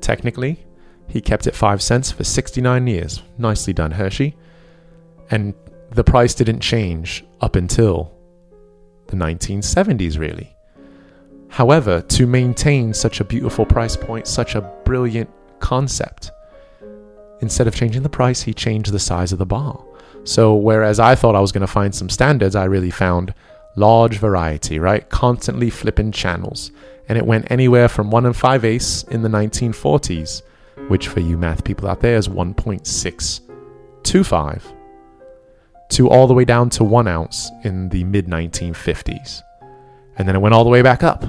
Technically, 0.02 0.66
he 1.08 1.22
kept 1.22 1.46
it 1.46 1.56
5 1.56 1.82
cents 1.82 2.12
for 2.12 2.24
69 2.24 2.88
years. 2.88 3.22
Nicely 3.38 3.72
done, 3.72 3.92
Hershey. 3.92 4.36
And 5.30 5.54
the 5.92 6.04
price 6.04 6.34
didn't 6.34 6.60
change 6.60 7.24
up 7.40 7.56
until 7.56 8.12
the 9.08 9.16
1970s, 9.16 10.18
really. 10.18 10.56
However, 11.50 12.02
to 12.02 12.26
maintain 12.26 12.94
such 12.94 13.20
a 13.20 13.26
beautiful 13.26 13.66
price 13.66 13.96
point, 13.96 14.26
such 14.26 14.56
a 14.56 14.62
brilliant 14.86 15.30
concept, 15.60 16.32
instead 17.42 17.68
of 17.68 17.76
changing 17.76 18.02
the 18.02 18.10
price, 18.10 18.42
he 18.42 18.54
changed 18.54 18.92
the 18.92 19.00
size 19.00 19.32
of 19.32 19.38
the 19.38 19.46
bar. 19.46 19.84
So, 20.24 20.56
whereas 20.56 21.00
I 21.00 21.14
thought 21.14 21.36
I 21.36 21.42
was 21.42 21.52
going 21.52 21.62
to 21.62 21.68
find 21.68 21.94
some 21.94 22.10
standards, 22.10 22.56
I 22.56 22.66
really 22.66 22.90
found 22.90 23.34
large 23.76 24.18
variety, 24.18 24.80
right? 24.80 25.08
Constantly 25.10 25.70
flipping 25.70 26.12
channels 26.12 26.72
and 27.08 27.18
it 27.18 27.26
went 27.26 27.52
anywhere 27.52 27.88
from 27.88 28.12
1 28.12 28.26
and 28.26 28.36
5 28.36 28.66
eighths 28.66 29.04
in 29.04 29.22
the 29.22 29.30
1940s, 29.30 30.42
which 30.88 31.08
for 31.08 31.20
you 31.20 31.38
math 31.38 31.64
people 31.64 31.88
out 31.88 32.02
there 32.02 32.18
is 32.18 32.28
1.625, 32.28 34.62
to 35.90 36.10
all 36.10 36.28
the 36.28 36.34
way 36.34 36.46
down 36.46 36.70
to 36.70 36.84
1 36.84 37.08
ounce 37.08 37.52
in 37.64 37.90
the 37.90 38.04
mid 38.04 38.28
1950s. 38.28 39.42
And 40.18 40.28
then 40.28 40.36
it 40.36 40.40
went 40.40 40.54
all 40.54 40.64
the 40.64 40.70
way 40.70 40.82
back 40.82 41.04
up 41.04 41.26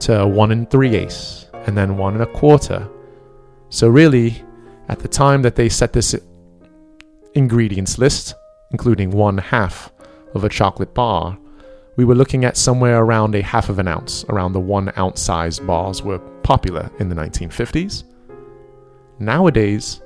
to 0.00 0.26
1 0.26 0.52
and 0.52 0.70
3 0.70 0.96
eighths, 0.96 1.46
and 1.66 1.76
then 1.76 1.96
1 1.96 2.14
and 2.14 2.22
a 2.22 2.26
quarter. 2.26 2.88
So, 3.68 3.88
really, 3.88 4.42
at 4.88 4.98
the 4.98 5.08
time 5.08 5.42
that 5.42 5.54
they 5.54 5.68
set 5.68 5.92
this 5.92 6.16
ingredients 7.34 7.98
list, 7.98 8.34
including 8.72 9.10
one 9.10 9.38
half 9.38 9.92
of 10.34 10.44
a 10.44 10.48
chocolate 10.48 10.94
bar, 10.94 11.38
we 12.00 12.06
were 12.06 12.14
looking 12.14 12.46
at 12.46 12.56
somewhere 12.56 13.04
around 13.04 13.34
a 13.34 13.42
half 13.42 13.68
of 13.68 13.78
an 13.78 13.86
ounce, 13.86 14.24
around 14.30 14.54
the 14.54 14.58
one 14.58 14.90
ounce 14.96 15.20
size 15.20 15.58
bars 15.58 16.02
were 16.02 16.18
popular 16.42 16.90
in 16.98 17.10
the 17.10 17.14
1950s. 17.14 18.04
Nowadays, 19.18 20.00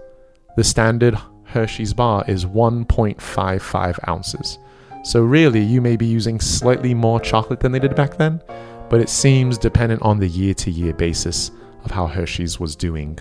the 0.57 0.65
standard 0.65 1.17
Hershey's 1.45 1.95
bar 1.95 2.25
is 2.27 2.47
1.55 2.47 4.09
ounces. 4.09 4.59
So, 5.05 5.21
really, 5.21 5.61
you 5.61 5.81
may 5.81 5.95
be 5.95 6.07
using 6.07 6.41
slightly 6.41 6.95
more 6.95 7.21
chocolate 7.21 7.61
than 7.61 7.71
they 7.71 7.79
did 7.79 7.95
back 7.95 8.17
then, 8.17 8.43
but 8.91 9.01
it 9.01 9.09
seems 9.09 9.57
dependent 9.57 10.03
on 10.03 10.19
the 10.19 10.27
year 10.27 10.55
to 10.55 10.73
year 10.73 10.95
basis 10.95 11.53
of 11.85 11.93
how 11.93 12.09
Hershey's 12.09 12.59
was 12.59 12.75
doing 12.75 13.21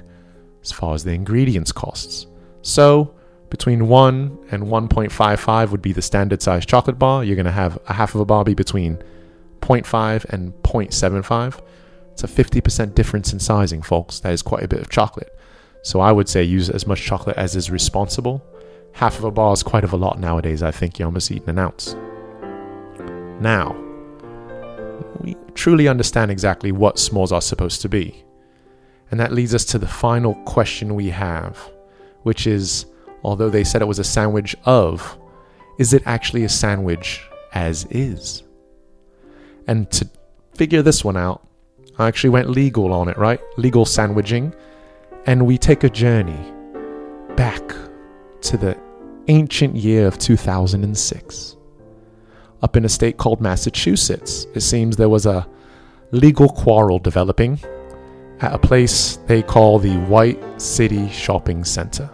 as 0.64 0.72
far 0.72 0.96
as 0.96 1.04
the 1.04 1.12
ingredients 1.12 1.72
costs. 1.72 2.26
So, 2.64 3.14
between 3.54 3.88
1 3.88 4.48
and 4.50 4.64
1.55 4.64 5.70
would 5.70 5.82
be 5.84 5.94
the 5.94 6.02
standard 6.02 6.42
size 6.42 6.66
chocolate 6.66 6.98
bar. 6.98 7.24
You're 7.24 7.36
going 7.36 7.46
to 7.46 7.52
have 7.52 7.78
a 7.88 7.94
half 7.94 8.16
of 8.16 8.22
a 8.22 8.26
bar 8.26 8.44
be 8.44 8.56
between 8.56 8.98
0.5 9.62 10.26
and 10.26 10.54
0.75. 10.64 11.62
It's 12.14 12.24
a 12.24 12.28
50% 12.28 12.96
difference 12.96 13.32
in 13.32 13.40
sizing, 13.40 13.84
folks. 13.84 14.20
That 14.22 14.34
is 14.34 14.42
quite 14.42 14.64
a 14.64 14.68
bit 14.68 14.80
of 14.80 14.90
chocolate. 14.90 15.38
So 15.84 16.00
I 16.00 16.12
would 16.12 16.28
say 16.28 16.42
use 16.42 16.68
as 16.68 16.88
much 16.88 17.04
chocolate 17.04 17.38
as 17.38 17.56
is 17.56 17.70
responsible. 17.70 18.44
Half 18.94 19.20
of 19.20 19.24
a 19.24 19.30
bar 19.30 19.54
is 19.54 19.62
quite 19.62 19.84
of 19.84 19.94
a 19.94 19.98
lot 19.98 20.20
nowadays. 20.20 20.64
I 20.64 20.72
think 20.72 20.98
you're 20.98 21.06
almost 21.06 21.30
eating 21.30 21.50
an 21.50 21.60
ounce. 21.60 21.96
Now, 23.40 23.76
we 25.20 25.38
truly 25.54 25.88
understand 25.88 26.32
exactly 26.32 26.72
what 26.72 26.96
s'mores 26.96 27.32
are 27.32 27.40
supposed 27.40 27.84
to 27.84 27.90
be. 27.90 28.26
And 29.12 29.20
that 29.20 29.32
leads 29.32 29.54
us 29.54 29.64
to 29.66 29.78
the 29.78 29.88
final 29.88 30.34
question 30.46 30.96
we 30.96 31.10
have, 31.10 31.70
which 32.24 32.48
is 32.48 32.88
although 33.24 33.50
they 33.50 33.64
said 33.64 33.82
it 33.82 33.86
was 33.86 34.00
a 34.00 34.04
sandwich 34.04 34.56
of, 34.66 35.18
is 35.80 35.94
it 35.94 36.04
actually 36.06 36.44
a 36.44 36.50
sandwich 36.50 37.22
as 37.54 37.86
is? 37.90 38.44
And 39.68 39.90
to 39.92 40.10
figure 40.56 40.82
this 40.82 41.04
one 41.04 41.18
out, 41.18 41.48
I 41.98 42.08
actually 42.08 42.32
went 42.32 42.50
legal 42.50 42.92
on 42.92 43.08
it, 43.08 43.18
right? 43.18 43.40
Legal 43.58 43.86
sandwiching. 43.86 44.54
And 45.26 45.46
we 45.46 45.58
take 45.58 45.84
a 45.84 45.90
journey 45.90 46.54
back 47.36 47.62
to 48.42 48.58
the 48.58 48.78
ancient 49.28 49.76
year 49.76 50.08
of 50.08 50.18
2006. 50.18 51.56
Up 52.62 52.78
in 52.78 52.86
a 52.86 52.90
state 52.90 53.18
called 53.18 53.42
Massachusetts, 53.42 54.46
it 54.54 54.62
seems 54.62 54.96
there 54.96 55.10
was 55.10 55.26
a 55.26 55.48
legal 56.12 56.50
quarrel 56.50 57.00
developing 57.00 57.60
at 58.40 58.54
a 58.54 58.60
place 58.60 59.18
they 59.28 59.42
call 59.42 59.80
the 59.80 59.96
White 60.06 60.62
City 60.62 61.10
Shopping 61.10 61.64
Center. 61.64 62.10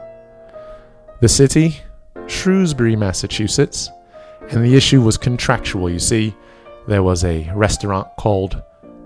The 1.22 1.28
city, 1.30 1.82
Shrewsbury, 2.28 2.96
Massachusetts, 2.96 3.90
And 4.50 4.64
the 4.64 4.76
issue 4.76 5.02
was 5.02 5.18
contractual. 5.18 5.90
You 5.90 6.00
see, 6.00 6.36
there 6.88 7.04
was 7.04 7.24
a 7.24 7.52
restaurant 7.54 8.08
called 8.18 8.62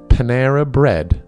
Panera 0.08 0.66
Bread. 0.66 1.22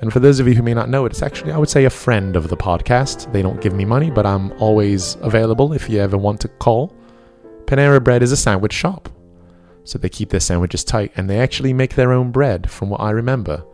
And 0.00 0.12
for 0.12 0.20
those 0.20 0.40
of 0.40 0.48
you 0.48 0.54
who 0.54 0.62
may 0.62 0.74
not 0.74 0.88
know 0.88 1.04
it, 1.04 1.12
it's 1.12 1.22
actually, 1.22 1.52
I 1.52 1.58
would 1.58 1.68
say, 1.68 1.84
a 1.84 1.90
friend 1.90 2.34
of 2.34 2.48
the 2.48 2.56
podcast. 2.56 3.30
They 3.32 3.42
don't 3.42 3.60
give 3.60 3.74
me 3.74 3.84
money, 3.84 4.10
but 4.10 4.24
I'm 4.24 4.52
always 4.60 5.16
available 5.22 5.72
if 5.72 5.88
you 5.88 6.00
ever 6.00 6.16
want 6.16 6.40
to 6.40 6.48
call. 6.48 6.94
Panera 7.66 8.02
Bread 8.02 8.22
is 8.22 8.32
a 8.32 8.36
sandwich 8.36 8.72
shop. 8.72 9.08
So 9.84 9.98
they 9.98 10.08
keep 10.08 10.30
their 10.30 10.40
sandwiches 10.40 10.84
tight 10.84 11.12
and 11.16 11.28
they 11.28 11.40
actually 11.40 11.72
make 11.72 11.94
their 11.94 12.12
own 12.12 12.30
bread, 12.30 12.70
from 12.70 12.88
what 12.90 13.00
I 13.00 13.10
remember. 13.10 13.64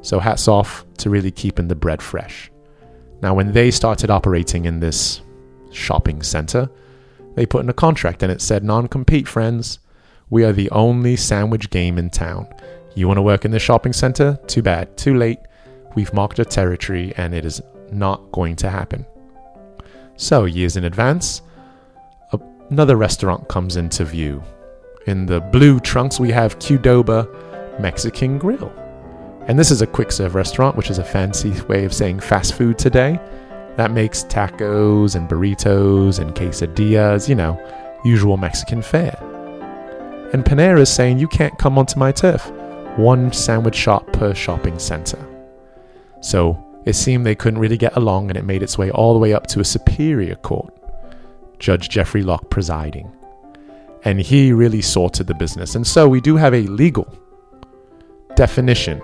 So 0.00 0.18
hats 0.18 0.48
off 0.48 0.86
to 0.98 1.10
really 1.10 1.30
keeping 1.30 1.68
the 1.68 1.74
bread 1.74 2.00
fresh. 2.00 2.50
Now, 3.22 3.34
when 3.34 3.52
they 3.52 3.70
started 3.70 4.10
operating 4.10 4.66
in 4.66 4.78
this 4.80 5.22
shopping 5.76 6.22
center, 6.22 6.70
they 7.34 7.46
put 7.46 7.62
in 7.62 7.68
a 7.68 7.74
contract 7.74 8.22
and 8.22 8.32
it 8.32 8.40
said 8.40 8.64
non 8.64 8.88
compete, 8.88 9.28
friends. 9.28 9.78
We 10.28 10.44
are 10.44 10.52
the 10.52 10.70
only 10.70 11.14
sandwich 11.14 11.70
game 11.70 11.98
in 11.98 12.10
town. 12.10 12.48
You 12.94 13.06
want 13.06 13.18
to 13.18 13.22
work 13.22 13.44
in 13.44 13.50
the 13.50 13.58
shopping 13.58 13.92
center? 13.92 14.38
Too 14.46 14.62
bad, 14.62 14.96
too 14.96 15.14
late. 15.14 15.38
We've 15.94 16.12
marked 16.12 16.38
a 16.38 16.44
territory 16.44 17.12
and 17.16 17.34
it 17.34 17.44
is 17.44 17.60
not 17.92 18.32
going 18.32 18.56
to 18.56 18.70
happen. 18.70 19.06
So, 20.16 20.46
years 20.46 20.76
in 20.76 20.84
advance, 20.84 21.42
another 22.70 22.96
restaurant 22.96 23.48
comes 23.48 23.76
into 23.76 24.04
view. 24.04 24.42
In 25.06 25.26
the 25.26 25.40
blue 25.40 25.78
trunks, 25.78 26.18
we 26.18 26.30
have 26.32 26.58
Qdoba 26.58 27.80
Mexican 27.80 28.38
Grill. 28.38 28.72
And 29.46 29.58
this 29.58 29.70
is 29.70 29.82
a 29.82 29.86
quick 29.86 30.10
serve 30.10 30.34
restaurant, 30.34 30.76
which 30.76 30.90
is 30.90 30.98
a 30.98 31.04
fancy 31.04 31.52
way 31.68 31.84
of 31.84 31.94
saying 31.94 32.20
fast 32.20 32.54
food 32.54 32.78
today. 32.78 33.20
That 33.76 33.90
makes 33.90 34.24
tacos 34.24 35.14
and 35.14 35.28
burritos 35.28 36.18
and 36.18 36.34
quesadillas, 36.34 37.28
you 37.28 37.34
know, 37.34 37.60
usual 38.04 38.36
Mexican 38.36 38.82
fare. 38.82 39.18
And 40.32 40.44
Panera 40.44 40.80
is 40.80 40.92
saying 40.92 41.18
you 41.18 41.28
can't 41.28 41.58
come 41.58 41.78
onto 41.78 41.98
my 41.98 42.12
turf. 42.12 42.50
One 42.96 43.32
sandwich 43.32 43.74
shop 43.74 44.10
per 44.12 44.34
shopping 44.34 44.78
center. 44.78 45.18
So 46.20 46.62
it 46.86 46.94
seemed 46.94 47.26
they 47.26 47.34
couldn't 47.34 47.60
really 47.60 47.76
get 47.76 47.96
along, 47.96 48.30
and 48.30 48.38
it 48.38 48.44
made 48.44 48.62
its 48.62 48.78
way 48.78 48.90
all 48.90 49.12
the 49.12 49.18
way 49.18 49.34
up 49.34 49.46
to 49.48 49.60
a 49.60 49.64
superior 49.64 50.36
court, 50.36 50.72
Judge 51.58 51.88
Jeffrey 51.88 52.22
Locke 52.22 52.48
presiding. 52.48 53.12
And 54.04 54.20
he 54.20 54.52
really 54.52 54.82
sorted 54.82 55.26
the 55.26 55.34
business. 55.34 55.74
And 55.74 55.86
so 55.86 56.08
we 56.08 56.20
do 56.20 56.36
have 56.36 56.54
a 56.54 56.62
legal 56.62 57.12
definition 58.36 59.02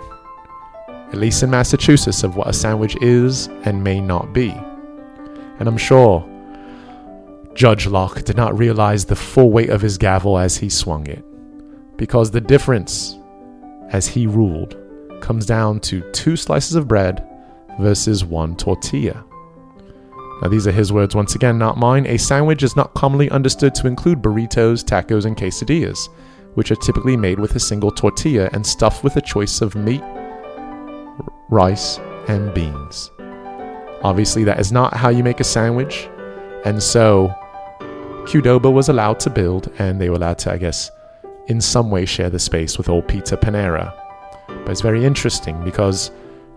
at 1.13 1.19
least 1.19 1.43
in 1.43 1.51
Massachusetts, 1.51 2.25
of 2.25 2.37
what 2.37 2.49
a 2.49 2.53
sandwich 2.53 2.97
is 3.03 3.49
and 3.65 3.85
may 3.85 4.01
not 4.01 4.33
be. 4.33 4.51
And 5.59 5.69
I'm 5.69 5.79
sure 5.79 6.29
Judge 7.55 7.87
Locke 7.87 8.25
did 8.25 8.37
not 8.37 8.59
realize 8.59 9.05
the 9.05 9.15
full 9.15 9.51
weight 9.51 9.69
of 9.69 9.83
his 9.83 9.99
gavel 9.99 10.39
as 10.39 10.57
he 10.57 10.71
swung 10.71 11.07
it, 11.07 11.23
because 11.99 12.31
the 12.31 12.41
difference, 12.41 13.19
as 13.91 14.07
he 14.07 14.27
ruled, 14.27 14.77
comes 15.21 15.45
down 15.47 15.81
to 15.81 16.01
two 16.13 16.35
slices 16.35 16.75
of 16.75 16.89
bread 16.89 17.29
versus 17.79 18.25
one 18.25 18.57
tortilla. 18.57 19.25
Now, 20.41 20.49
these 20.49 20.67
are 20.67 20.73
his 20.73 20.93
words 20.93 21.15
once 21.15 21.35
again, 21.37 21.59
not 21.59 21.77
mine. 21.77 22.07
A 22.07 22.17
sandwich 22.17 22.63
is 22.65 22.75
not 22.75 22.95
commonly 22.95 23.31
understood 23.31 23.75
to 23.77 23.87
include 23.87 24.21
burritos, 24.21 24.83
tacos, 24.83 25.25
and 25.25 25.37
quesadillas, 25.37 26.09
which 26.55 26.71
are 26.73 26.77
typically 26.77 27.17
made 27.17 27.39
with 27.39 27.55
a 27.55 27.61
single 27.61 27.93
tortilla 27.93 28.51
and 28.53 28.67
stuffed 28.67 29.05
with 29.05 29.17
a 29.17 29.21
choice 29.21 29.61
of 29.61 29.77
meat, 29.77 30.03
rice, 31.53 31.99
and 32.29 32.53
beans. 32.55 33.11
Obviously, 34.03 34.43
that 34.45 34.59
is 34.59 34.73
not 34.73 34.95
how 34.95 35.11
you 35.11 35.23
make 35.23 35.39
a 35.39 35.45
sandwich, 35.45 36.09
and 36.65 36.83
so 36.83 37.33
Qdoba 38.25 38.73
was 38.73 38.89
allowed 38.89 39.21
to 39.21 39.31
build, 39.31 39.71
and 39.79 40.01
they 40.01 40.09
were 40.09 40.17
allowed 40.17 40.39
to, 40.39 40.53
I 40.53 40.57
guess, 40.57 40.91
in 41.47 41.61
some 41.61 41.91
way 41.91 42.07
share 42.07 42.31
the 42.31 42.39
space 42.39 42.79
with 42.79 42.89
old 42.89 43.07
Peter 43.07 43.37
Panera. 43.37 43.95
But 44.49 44.71
it's 44.71 44.81
very 44.81 45.05
interesting 45.05 45.63
because, 45.63 46.11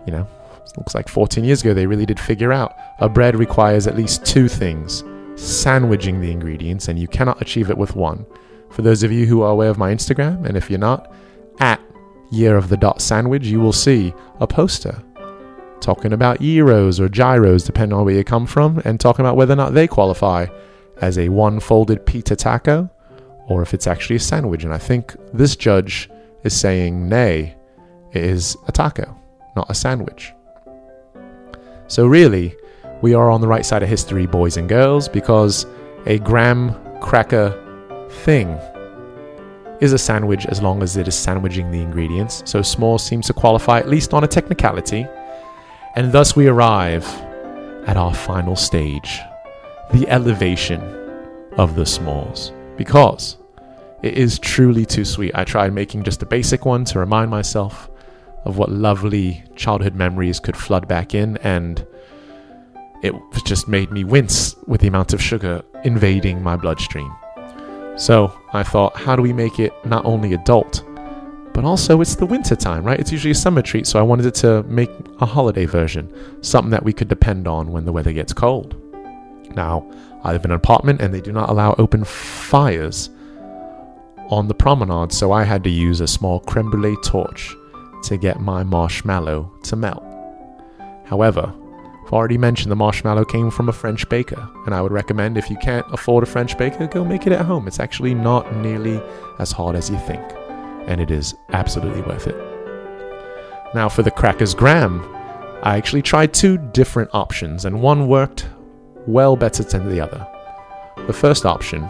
you 0.06 0.12
know, 0.12 0.26
looks 0.76 0.94
like 0.94 1.08
14 1.08 1.42
years 1.42 1.62
ago 1.62 1.72
they 1.72 1.86
really 1.86 2.04
did 2.04 2.20
figure 2.20 2.52
out 2.52 2.76
a 2.98 3.08
bread 3.08 3.34
requires 3.34 3.86
at 3.86 3.96
least 3.96 4.26
two 4.26 4.46
things 4.46 5.02
sandwiching 5.36 6.20
the 6.20 6.30
ingredients, 6.30 6.88
and 6.88 6.98
you 6.98 7.06
cannot 7.06 7.40
achieve 7.42 7.68
it 7.68 7.76
with 7.76 7.94
one. 7.94 8.24
For 8.70 8.82
those 8.82 9.02
of 9.02 9.12
you 9.12 9.26
who 9.26 9.42
are 9.42 9.50
aware 9.50 9.68
of 9.68 9.78
my 9.78 9.92
Instagram, 9.92 10.46
and 10.46 10.56
if 10.56 10.70
you're 10.70 10.78
not, 10.78 11.12
at 11.60 11.80
year 12.30 12.56
of 12.56 12.68
the 12.68 12.76
dot 12.76 13.00
sandwich, 13.00 13.44
you 13.44 13.60
will 13.60 13.72
see 13.72 14.14
a 14.40 14.46
poster 14.46 15.02
talking 15.80 16.12
about 16.12 16.40
gyros 16.40 16.98
or 16.98 17.08
gyros, 17.08 17.64
depending 17.64 17.96
on 17.96 18.04
where 18.04 18.14
you 18.14 18.24
come 18.24 18.46
from, 18.46 18.80
and 18.84 18.98
talking 18.98 19.24
about 19.24 19.36
whether 19.36 19.52
or 19.52 19.56
not 19.56 19.74
they 19.74 19.86
qualify 19.86 20.46
as 21.00 21.18
a 21.18 21.28
one 21.28 21.60
folded 21.60 22.04
pita 22.06 22.34
taco 22.34 22.90
or 23.48 23.62
if 23.62 23.74
it's 23.74 23.86
actually 23.86 24.16
a 24.16 24.20
sandwich. 24.20 24.64
And 24.64 24.72
I 24.72 24.78
think 24.78 25.14
this 25.32 25.56
judge 25.56 26.10
is 26.42 26.58
saying, 26.58 27.08
nay, 27.08 27.54
it 28.12 28.24
is 28.24 28.56
a 28.66 28.72
taco, 28.72 29.16
not 29.54 29.70
a 29.70 29.74
sandwich. 29.74 30.32
So, 31.86 32.06
really, 32.06 32.56
we 33.02 33.14
are 33.14 33.30
on 33.30 33.40
the 33.40 33.46
right 33.46 33.64
side 33.64 33.82
of 33.82 33.88
history, 33.88 34.26
boys 34.26 34.56
and 34.56 34.68
girls, 34.68 35.08
because 35.08 35.66
a 36.06 36.18
graham 36.18 36.74
cracker 37.00 37.54
thing 38.10 38.58
is 39.80 39.92
a 39.92 39.98
sandwich 39.98 40.46
as 40.46 40.62
long 40.62 40.82
as 40.82 40.96
it 40.96 41.08
is 41.08 41.14
sandwiching 41.14 41.70
the 41.70 41.80
ingredients, 41.80 42.42
so 42.46 42.60
s'more 42.60 43.00
seems 43.00 43.26
to 43.26 43.32
qualify 43.32 43.78
at 43.78 43.88
least 43.88 44.14
on 44.14 44.24
a 44.24 44.28
technicality. 44.28 45.06
And 45.94 46.12
thus 46.12 46.36
we 46.36 46.46
arrive 46.46 47.06
at 47.86 47.96
our 47.96 48.14
final 48.14 48.56
stage 48.56 49.20
the 49.92 50.08
elevation 50.08 50.80
of 51.58 51.76
the 51.76 51.82
s'mores. 51.82 52.52
Because 52.76 53.38
it 54.02 54.14
is 54.14 54.38
truly 54.38 54.84
too 54.84 55.04
sweet. 55.04 55.32
I 55.34 55.44
tried 55.44 55.72
making 55.72 56.04
just 56.04 56.22
a 56.22 56.26
basic 56.26 56.64
one 56.64 56.84
to 56.86 56.98
remind 56.98 57.30
myself 57.30 57.88
of 58.44 58.58
what 58.58 58.70
lovely 58.70 59.42
childhood 59.56 59.94
memories 59.94 60.38
could 60.38 60.56
flood 60.56 60.86
back 60.86 61.14
in, 61.14 61.36
and 61.38 61.84
it 63.02 63.14
just 63.44 63.68
made 63.68 63.90
me 63.90 64.04
wince 64.04 64.54
with 64.66 64.80
the 64.80 64.88
amount 64.88 65.12
of 65.12 65.22
sugar 65.22 65.62
invading 65.84 66.42
my 66.42 66.56
bloodstream. 66.56 67.12
So 67.96 68.38
I 68.52 68.62
thought, 68.62 68.96
how 68.96 69.16
do 69.16 69.22
we 69.22 69.32
make 69.32 69.58
it 69.58 69.72
not 69.86 70.04
only 70.04 70.34
adult, 70.34 70.84
but 71.54 71.64
also 71.64 72.02
it's 72.02 72.14
the 72.14 72.26
winter 72.26 72.54
time, 72.54 72.84
right? 72.84 73.00
It's 73.00 73.10
usually 73.10 73.30
a 73.30 73.34
summer 73.34 73.62
treat, 73.62 73.86
so 73.86 73.98
I 73.98 74.02
wanted 74.02 74.34
to 74.34 74.62
make 74.64 74.90
a 75.20 75.26
holiday 75.26 75.64
version, 75.64 76.12
something 76.42 76.70
that 76.70 76.84
we 76.84 76.92
could 76.92 77.08
depend 77.08 77.48
on 77.48 77.72
when 77.72 77.86
the 77.86 77.92
weather 77.92 78.12
gets 78.12 78.34
cold. 78.34 78.76
Now, 79.54 79.90
I 80.22 80.32
live 80.32 80.44
in 80.44 80.50
an 80.50 80.56
apartment 80.56 81.00
and 81.00 81.14
they 81.14 81.22
do 81.22 81.32
not 81.32 81.48
allow 81.48 81.74
open 81.78 82.04
fires 82.04 83.08
on 84.28 84.48
the 84.48 84.54
promenade, 84.54 85.12
so 85.12 85.32
I 85.32 85.44
had 85.44 85.64
to 85.64 85.70
use 85.70 86.00
a 86.00 86.06
small 86.06 86.40
creme 86.40 86.70
brulee 86.70 86.96
torch 87.02 87.56
to 88.04 88.18
get 88.18 88.40
my 88.40 88.62
marshmallow 88.62 89.50
to 89.62 89.76
melt. 89.76 90.04
However, 91.06 91.54
I've 92.06 92.12
already 92.12 92.38
mentioned 92.38 92.70
the 92.70 92.76
marshmallow 92.76 93.24
came 93.24 93.50
from 93.50 93.68
a 93.68 93.72
French 93.72 94.08
baker, 94.08 94.48
and 94.64 94.72
I 94.72 94.80
would 94.80 94.92
recommend 94.92 95.36
if 95.36 95.50
you 95.50 95.56
can't 95.56 95.84
afford 95.92 96.22
a 96.22 96.26
French 96.26 96.56
baker, 96.56 96.86
go 96.86 97.04
make 97.04 97.26
it 97.26 97.32
at 97.32 97.44
home. 97.44 97.66
It's 97.66 97.80
actually 97.80 98.14
not 98.14 98.54
nearly 98.58 99.02
as 99.40 99.50
hard 99.50 99.74
as 99.74 99.90
you 99.90 99.98
think, 99.98 100.22
and 100.86 101.00
it 101.00 101.10
is 101.10 101.34
absolutely 101.52 102.02
worth 102.02 102.28
it. 102.28 102.36
Now, 103.74 103.88
for 103.88 104.04
the 104.04 104.12
crackers 104.12 104.54
graham, 104.54 105.02
I 105.64 105.76
actually 105.76 106.02
tried 106.02 106.32
two 106.32 106.58
different 106.58 107.10
options, 107.12 107.64
and 107.64 107.82
one 107.82 108.06
worked 108.06 108.46
well 109.08 109.34
better 109.34 109.64
than 109.64 109.88
the 109.88 110.00
other. 110.00 110.24
The 111.08 111.12
first 111.12 111.44
option, 111.44 111.88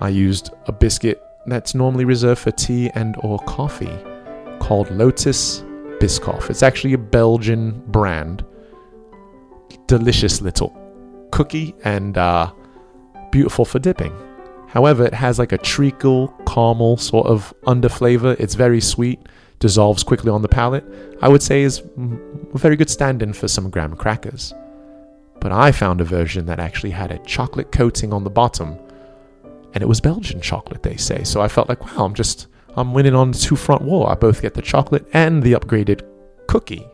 I 0.00 0.08
used 0.08 0.54
a 0.68 0.72
biscuit 0.72 1.22
that's 1.44 1.74
normally 1.74 2.06
reserved 2.06 2.40
for 2.40 2.50
tea 2.50 2.90
and 2.94 3.14
or 3.18 3.38
coffee 3.40 3.94
called 4.58 4.90
Lotus 4.90 5.60
Biscoff. 6.00 6.48
It's 6.48 6.62
actually 6.62 6.94
a 6.94 6.98
Belgian 6.98 7.82
brand 7.88 8.42
delicious 9.86 10.40
little 10.40 10.76
cookie 11.30 11.74
and 11.84 12.16
uh, 12.16 12.52
beautiful 13.30 13.64
for 13.64 13.78
dipping. 13.78 14.14
However, 14.68 15.04
it 15.04 15.14
has 15.14 15.38
like 15.38 15.52
a 15.52 15.58
treacle, 15.58 16.28
caramel 16.46 16.96
sort 16.96 17.26
of 17.26 17.54
under 17.66 17.88
flavor. 17.88 18.36
It's 18.38 18.54
very 18.54 18.80
sweet, 18.80 19.20
dissolves 19.60 20.02
quickly 20.02 20.30
on 20.30 20.42
the 20.42 20.48
palate. 20.48 20.84
I 21.22 21.28
would 21.28 21.42
say 21.42 21.62
is 21.62 21.78
a 21.78 22.58
very 22.58 22.76
good 22.76 22.90
stand-in 22.90 23.32
for 23.32 23.48
some 23.48 23.70
graham 23.70 23.94
crackers. 23.94 24.52
But 25.40 25.52
I 25.52 25.72
found 25.72 26.00
a 26.00 26.04
version 26.04 26.46
that 26.46 26.58
actually 26.58 26.90
had 26.90 27.12
a 27.12 27.18
chocolate 27.18 27.70
coating 27.70 28.12
on 28.12 28.24
the 28.24 28.30
bottom, 28.30 28.78
and 29.74 29.82
it 29.82 29.86
was 29.86 30.00
Belgian 30.00 30.40
chocolate, 30.40 30.82
they 30.82 30.96
say. 30.96 31.22
So 31.22 31.40
I 31.40 31.48
felt 31.48 31.68
like, 31.68 31.84
wow, 31.84 32.04
I'm 32.04 32.14
just 32.14 32.48
I'm 32.76 32.92
winning 32.92 33.14
on 33.14 33.32
two 33.32 33.56
front 33.56 33.82
war. 33.82 34.10
I 34.10 34.14
both 34.14 34.42
get 34.42 34.54
the 34.54 34.62
chocolate 34.62 35.06
and 35.12 35.42
the 35.42 35.52
upgraded 35.52 36.02
cookie. 36.48 36.86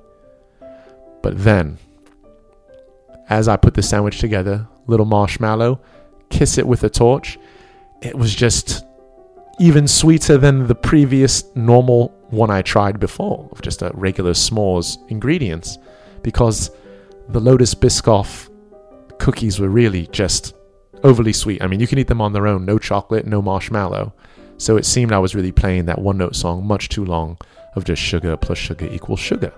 But 1.22 1.42
then 1.42 1.78
as 3.30 3.48
I 3.48 3.56
put 3.56 3.74
the 3.74 3.82
sandwich 3.82 4.18
together, 4.18 4.66
little 4.86 5.06
marshmallow, 5.06 5.80
kiss 6.28 6.58
it 6.58 6.66
with 6.66 6.84
a 6.84 6.90
torch. 6.90 7.38
It 8.02 8.16
was 8.16 8.34
just 8.34 8.84
even 9.58 9.86
sweeter 9.86 10.36
than 10.36 10.66
the 10.66 10.74
previous 10.74 11.44
normal 11.54 12.08
one 12.30 12.50
I 12.50 12.62
tried 12.62 12.98
before, 12.98 13.48
of 13.52 13.62
just 13.62 13.82
a 13.82 13.92
regular 13.94 14.32
s'mores 14.32 14.98
ingredients, 15.10 15.78
because 16.22 16.70
the 17.28 17.40
Lotus 17.40 17.74
Biscoff 17.74 18.48
cookies 19.18 19.60
were 19.60 19.68
really 19.68 20.06
just 20.08 20.54
overly 21.04 21.32
sweet. 21.32 21.62
I 21.62 21.66
mean, 21.66 21.80
you 21.80 21.86
can 21.86 21.98
eat 21.98 22.08
them 22.08 22.20
on 22.20 22.32
their 22.32 22.46
own, 22.46 22.64
no 22.64 22.78
chocolate, 22.78 23.26
no 23.26 23.40
marshmallow. 23.40 24.12
So 24.58 24.76
it 24.76 24.84
seemed 24.84 25.12
I 25.12 25.18
was 25.18 25.34
really 25.34 25.52
playing 25.52 25.86
that 25.86 26.00
one 26.00 26.18
note 26.18 26.36
song 26.36 26.66
much 26.66 26.88
too 26.88 27.04
long 27.04 27.38
of 27.74 27.84
just 27.84 28.02
sugar 28.02 28.36
plus 28.36 28.58
sugar 28.58 28.86
equals 28.86 29.20
sugar. 29.20 29.52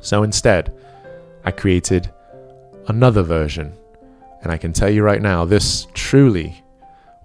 So 0.00 0.22
instead, 0.22 0.74
I 1.44 1.50
created 1.50 2.10
another 2.88 3.22
version. 3.22 3.72
And 4.42 4.50
I 4.50 4.56
can 4.56 4.72
tell 4.72 4.90
you 4.90 5.02
right 5.02 5.22
now, 5.22 5.44
this 5.44 5.86
truly 5.94 6.62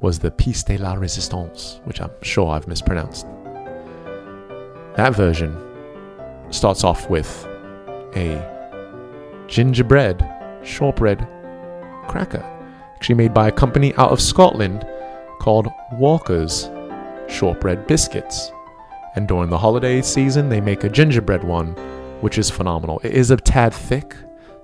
was 0.01 0.19
the 0.19 0.31
piece 0.31 0.63
de 0.63 0.77
la 0.77 0.93
resistance, 0.93 1.79
which 1.85 1.99
I'm 1.99 2.11
sure 2.21 2.51
I've 2.51 2.67
mispronounced. 2.67 3.25
That 4.95 5.13
version 5.15 5.55
starts 6.51 6.83
off 6.83 7.09
with 7.09 7.45
a 8.15 8.43
gingerbread 9.47 10.27
shortbread 10.63 11.27
cracker, 12.07 12.43
actually 12.95 13.15
made 13.15 13.33
by 13.33 13.47
a 13.47 13.51
company 13.51 13.93
out 13.95 14.11
of 14.11 14.21
Scotland 14.21 14.85
called 15.39 15.67
Walker's 15.93 16.69
Shortbread 17.27 17.87
Biscuits. 17.87 18.51
And 19.15 19.27
during 19.27 19.49
the 19.49 19.57
holiday 19.57 20.01
season, 20.01 20.49
they 20.49 20.61
make 20.61 20.83
a 20.83 20.89
gingerbread 20.89 21.43
one, 21.43 21.73
which 22.21 22.37
is 22.37 22.49
phenomenal. 22.49 22.99
It 23.03 23.13
is 23.13 23.31
a 23.31 23.37
tad 23.37 23.73
thick, 23.73 24.15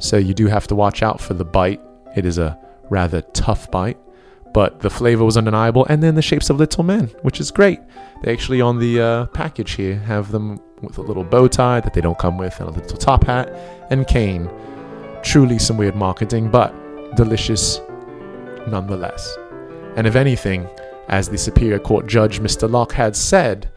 so 0.03 0.17
you 0.17 0.33
do 0.33 0.47
have 0.47 0.67
to 0.67 0.75
watch 0.75 1.01
out 1.01 1.21
for 1.21 1.33
the 1.33 1.45
bite. 1.45 1.79
It 2.13 2.25
is 2.25 2.37
a 2.37 2.59
rather 2.89 3.21
tough 3.21 3.71
bite, 3.71 3.97
but 4.53 4.81
the 4.81 4.89
flavor 4.89 5.23
was 5.23 5.37
undeniable. 5.37 5.85
And 5.85 6.03
then 6.03 6.15
the 6.15 6.21
shapes 6.21 6.49
of 6.49 6.57
little 6.57 6.83
men, 6.83 7.07
which 7.21 7.39
is 7.39 7.51
great. 7.51 7.79
They 8.21 8.33
actually 8.33 8.59
on 8.59 8.79
the 8.79 8.99
uh, 8.99 9.25
package 9.27 9.71
here 9.71 9.95
have 9.99 10.29
them 10.29 10.59
with 10.81 10.97
a 10.97 11.01
little 11.01 11.23
bow 11.23 11.47
tie 11.47 11.79
that 11.79 11.93
they 11.93 12.01
don't 12.01 12.19
come 12.19 12.37
with, 12.37 12.59
and 12.59 12.67
a 12.67 12.71
little 12.73 12.97
top 12.97 13.23
hat 13.23 13.49
and 13.91 14.05
cane. 14.05 14.49
Truly 15.23 15.57
some 15.57 15.77
weird 15.77 15.95
marketing, 15.95 16.51
but 16.51 16.75
delicious 17.15 17.79
nonetheless. 18.67 19.37
And 19.95 20.05
if 20.05 20.15
anything, 20.17 20.67
as 21.07 21.29
the 21.29 21.37
Superior 21.37 21.79
Court 21.79 22.07
judge 22.07 22.41
Mr. 22.41 22.69
Locke 22.69 22.91
had 22.91 23.15
said, 23.15 23.71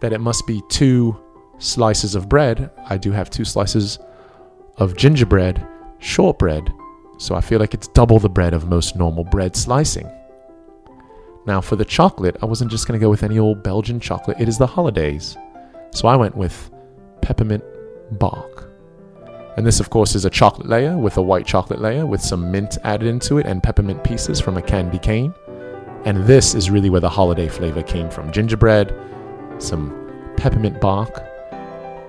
that 0.00 0.14
it 0.14 0.20
must 0.20 0.46
be 0.46 0.62
two 0.70 1.18
slices 1.58 2.14
of 2.14 2.30
bread. 2.30 2.70
I 2.88 2.96
do 2.96 3.12
have 3.12 3.28
two 3.28 3.44
slices 3.44 3.98
of 4.78 4.96
gingerbread, 4.96 5.66
shortbread, 5.98 6.72
so 7.18 7.34
I 7.34 7.40
feel 7.40 7.58
like 7.58 7.74
it's 7.74 7.88
double 7.88 8.18
the 8.18 8.28
bread 8.28 8.52
of 8.52 8.68
most 8.68 8.96
normal 8.96 9.24
bread 9.24 9.56
slicing. 9.56 10.10
Now, 11.46 11.60
for 11.60 11.76
the 11.76 11.84
chocolate, 11.84 12.36
I 12.42 12.46
wasn't 12.46 12.70
just 12.70 12.86
going 12.86 12.98
to 12.98 13.04
go 13.04 13.08
with 13.08 13.22
any 13.22 13.38
old 13.38 13.62
Belgian 13.62 14.00
chocolate, 14.00 14.40
it 14.40 14.48
is 14.48 14.58
the 14.58 14.66
holidays. 14.66 15.36
So 15.92 16.08
I 16.08 16.16
went 16.16 16.36
with 16.36 16.70
peppermint 17.22 17.64
bark. 18.18 18.70
And 19.56 19.66
this, 19.66 19.80
of 19.80 19.88
course, 19.88 20.14
is 20.14 20.26
a 20.26 20.30
chocolate 20.30 20.68
layer 20.68 20.98
with 20.98 21.16
a 21.16 21.22
white 21.22 21.46
chocolate 21.46 21.80
layer 21.80 22.04
with 22.04 22.20
some 22.20 22.50
mint 22.50 22.76
added 22.84 23.08
into 23.08 23.38
it 23.38 23.46
and 23.46 23.62
peppermint 23.62 24.04
pieces 24.04 24.40
from 24.40 24.58
a 24.58 24.62
candy 24.62 24.98
cane. 24.98 25.32
And 26.04 26.26
this 26.26 26.54
is 26.54 26.70
really 26.70 26.90
where 26.90 27.00
the 27.00 27.08
holiday 27.08 27.48
flavor 27.48 27.82
came 27.82 28.10
from 28.10 28.30
gingerbread, 28.32 28.94
some 29.58 30.34
peppermint 30.36 30.80
bark, 30.80 31.24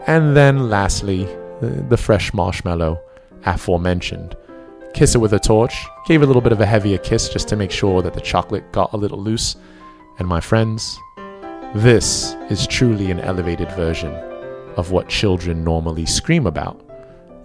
and 0.08 0.36
then 0.36 0.70
lastly, 0.70 1.28
the, 1.62 1.98
fresh 1.98 2.34
marshmallow 2.34 3.00
aforementioned. 3.46 4.36
Kiss 4.94 5.16
it 5.16 5.20
with 5.20 5.34
a 5.34 5.40
torch, 5.40 5.86
gave 6.06 6.22
a 6.22 6.26
little 6.26 6.42
bit 6.42 6.52
of 6.52 6.62
a 6.62 6.66
heavier 6.66 6.98
kiss 6.98 7.30
just 7.30 7.48
to 7.50 7.56
make 7.56 7.72
sure 7.72 8.02
that 8.02 8.14
the 8.14 8.22
chocolate 8.22 8.72
got 8.72 8.94
a 8.94 8.98
little 8.98 9.22
loose. 9.22 9.56
And 10.20 10.28
my 10.28 10.40
friends, 10.40 10.98
this 11.76 12.36
is 12.50 12.66
truly 12.66 13.12
an 13.12 13.20
elevated 13.20 13.72
version 13.72 14.14
of 14.78 14.92
what 14.92 15.10
children 15.10 15.64
normally 15.64 16.06
scream 16.06 16.48
about. 16.48 16.84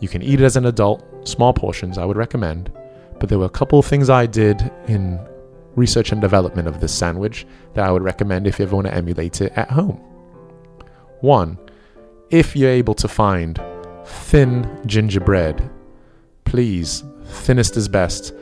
You 0.01 0.09
can 0.09 0.23
eat 0.23 0.41
it 0.41 0.45
as 0.45 0.57
an 0.57 0.67
adult, 0.67 1.05
small 1.27 1.53
portions, 1.53 1.99
I 1.99 2.05
would 2.05 2.17
recommend, 2.17 2.73
but 3.19 3.29
there 3.29 3.39
were 3.39 3.47
a 3.47 3.51
couple 3.51 3.79
of 3.79 3.87
things 3.87 4.11
I 4.11 4.27
did 4.27 4.71
in 4.87 5.21
research 5.75 6.13
and 6.13 6.21
development 6.21 6.69
of 6.69 6.81
this 6.81 6.93
sandwich 6.93 7.47
that 7.75 7.87
I 7.87 7.91
would 7.91 8.03
recommend 8.03 8.47
if 8.47 8.59
you 8.59 8.65
ever 8.65 8.77
want 8.77 8.89
to 8.89 8.95
emulate 8.95 9.41
it 9.41 9.53
at 9.57 9.71
home. 9.71 10.01
One, 11.21 11.59
if 12.31 12.57
you're 12.57 12.71
able 12.71 12.95
to 12.95 13.09
find 13.09 13.61
thin 14.05 14.81
gingerbread, 14.87 15.71
please, 16.45 17.05
thinnest 17.25 17.77
is 17.77 17.89
best. 17.89 18.35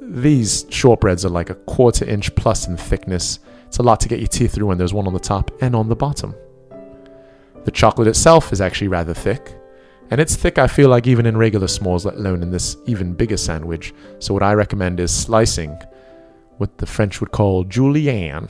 These 0.00 0.64
shortbreads 0.64 1.24
are 1.24 1.30
like 1.30 1.50
a 1.50 1.54
quarter 1.54 2.04
inch 2.04 2.34
plus 2.34 2.68
in 2.68 2.76
thickness. 2.76 3.40
It's 3.66 3.78
a 3.78 3.82
lot 3.82 4.00
to 4.00 4.08
get 4.08 4.20
your 4.20 4.28
teeth 4.28 4.52
through 4.52 4.66
when 4.66 4.78
there's 4.78 4.94
one 4.94 5.06
on 5.06 5.12
the 5.12 5.18
top 5.18 5.50
and 5.60 5.74
on 5.74 5.88
the 5.88 5.96
bottom. 5.96 6.34
The 7.64 7.70
chocolate 7.70 8.08
itself 8.08 8.52
is 8.52 8.60
actually 8.60 8.88
rather 8.88 9.14
thick, 9.14 9.56
and 10.10 10.20
it's 10.20 10.36
thick, 10.36 10.58
I 10.58 10.66
feel 10.66 10.90
like, 10.90 11.06
even 11.06 11.26
in 11.26 11.36
regular 11.36 11.66
s'mores, 11.66 12.04
let 12.04 12.14
alone 12.14 12.42
in 12.42 12.50
this 12.50 12.76
even 12.86 13.14
bigger 13.14 13.38
sandwich. 13.38 13.94
So, 14.18 14.34
what 14.34 14.42
I 14.42 14.52
recommend 14.52 15.00
is 15.00 15.12
slicing 15.12 15.76
what 16.58 16.76
the 16.78 16.86
French 16.86 17.20
would 17.20 17.32
call 17.32 17.64
julienne 17.64 18.48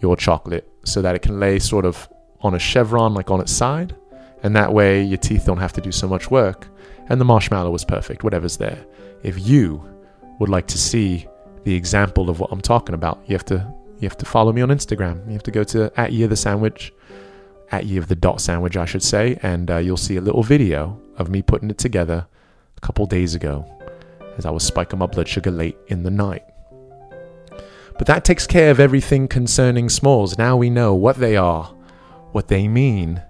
your 0.00 0.16
chocolate 0.16 0.70
so 0.84 1.02
that 1.02 1.14
it 1.14 1.22
can 1.22 1.40
lay 1.40 1.58
sort 1.58 1.84
of 1.84 2.08
on 2.40 2.54
a 2.54 2.58
chevron, 2.58 3.14
like 3.14 3.30
on 3.30 3.40
its 3.40 3.52
side, 3.52 3.96
and 4.42 4.54
that 4.56 4.72
way 4.72 5.02
your 5.02 5.18
teeth 5.18 5.44
don't 5.46 5.58
have 5.58 5.72
to 5.74 5.80
do 5.80 5.92
so 5.92 6.08
much 6.08 6.30
work. 6.30 6.68
And 7.08 7.20
the 7.20 7.24
marshmallow 7.24 7.70
was 7.70 7.84
perfect, 7.84 8.22
whatever's 8.22 8.56
there. 8.58 8.84
If 9.22 9.46
you 9.46 9.82
would 10.38 10.48
like 10.48 10.66
to 10.68 10.78
see 10.78 11.26
the 11.64 11.74
example 11.74 12.30
of 12.30 12.40
what 12.40 12.52
I'm 12.52 12.60
talking 12.60 12.94
about, 12.94 13.22
you 13.26 13.34
have 13.34 13.44
to 13.46 13.74
you 13.98 14.08
have 14.08 14.18
to 14.18 14.26
follow 14.26 14.52
me 14.52 14.62
on 14.62 14.68
Instagram. 14.68 15.26
You 15.26 15.32
have 15.32 15.42
to 15.42 15.50
go 15.50 15.64
to 15.64 15.92
at 15.96 16.12
year 16.12 16.28
the 16.28 16.36
sandwich, 16.36 16.92
at 17.72 17.86
year 17.86 18.00
of 18.00 18.08
the 18.08 18.14
dot 18.14 18.40
sandwich, 18.40 18.76
I 18.76 18.84
should 18.84 19.02
say, 19.02 19.38
and 19.42 19.70
uh, 19.70 19.78
you'll 19.78 19.96
see 19.96 20.16
a 20.16 20.20
little 20.20 20.42
video 20.42 21.00
of 21.16 21.28
me 21.28 21.42
putting 21.42 21.68
it 21.68 21.78
together 21.78 22.26
a 22.76 22.80
couple 22.80 23.06
days 23.06 23.34
ago 23.34 23.66
as 24.36 24.46
I 24.46 24.50
was 24.50 24.62
spiking 24.62 25.00
my 25.00 25.06
blood 25.06 25.26
sugar 25.26 25.50
late 25.50 25.76
in 25.88 26.04
the 26.04 26.10
night. 26.10 26.44
But 27.98 28.06
that 28.06 28.24
takes 28.24 28.46
care 28.46 28.70
of 28.70 28.78
everything 28.78 29.26
concerning 29.26 29.88
s'mores. 29.88 30.38
Now 30.38 30.56
we 30.56 30.70
know 30.70 30.94
what 30.94 31.16
they 31.16 31.36
are, 31.36 31.64
what 32.30 32.46
they 32.46 32.68
mean, 32.68 33.20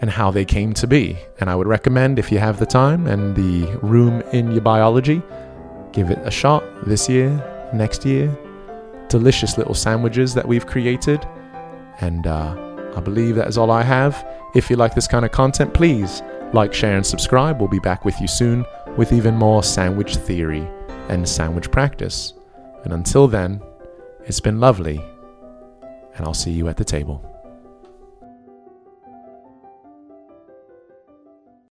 and 0.00 0.10
how 0.10 0.30
they 0.30 0.44
came 0.44 0.72
to 0.74 0.86
be. 0.86 1.16
And 1.40 1.50
I 1.50 1.56
would 1.56 1.66
recommend, 1.66 2.18
if 2.18 2.30
you 2.30 2.38
have 2.38 2.58
the 2.58 2.66
time 2.66 3.06
and 3.06 3.34
the 3.34 3.66
room 3.78 4.22
in 4.32 4.52
your 4.52 4.60
biology, 4.60 5.22
give 5.92 6.10
it 6.10 6.18
a 6.22 6.30
shot 6.30 6.62
this 6.86 7.08
year, 7.08 7.30
next 7.74 8.04
year. 8.04 8.36
Delicious 9.08 9.58
little 9.58 9.74
sandwiches 9.74 10.34
that 10.34 10.46
we've 10.46 10.66
created. 10.66 11.26
And 12.00 12.26
uh, 12.26 12.54
I 12.94 13.00
believe 13.00 13.34
that 13.36 13.48
is 13.48 13.58
all 13.58 13.70
I 13.70 13.82
have. 13.82 14.26
If 14.54 14.70
you 14.70 14.76
like 14.76 14.94
this 14.94 15.08
kind 15.08 15.24
of 15.24 15.32
content, 15.32 15.74
please 15.74 16.22
like, 16.52 16.72
share, 16.72 16.96
and 16.96 17.04
subscribe. 17.04 17.60
We'll 17.60 17.68
be 17.68 17.78
back 17.78 18.04
with 18.04 18.18
you 18.20 18.28
soon 18.28 18.64
with 18.96 19.12
even 19.12 19.34
more 19.34 19.62
sandwich 19.62 20.16
theory 20.16 20.66
and 21.08 21.28
sandwich 21.28 21.70
practice. 21.70 22.34
And 22.84 22.92
until 22.92 23.28
then, 23.28 23.60
it's 24.24 24.40
been 24.40 24.60
lovely, 24.60 25.04
and 26.14 26.26
I'll 26.26 26.34
see 26.34 26.50
you 26.50 26.68
at 26.68 26.76
the 26.76 26.84
table. 26.84 27.27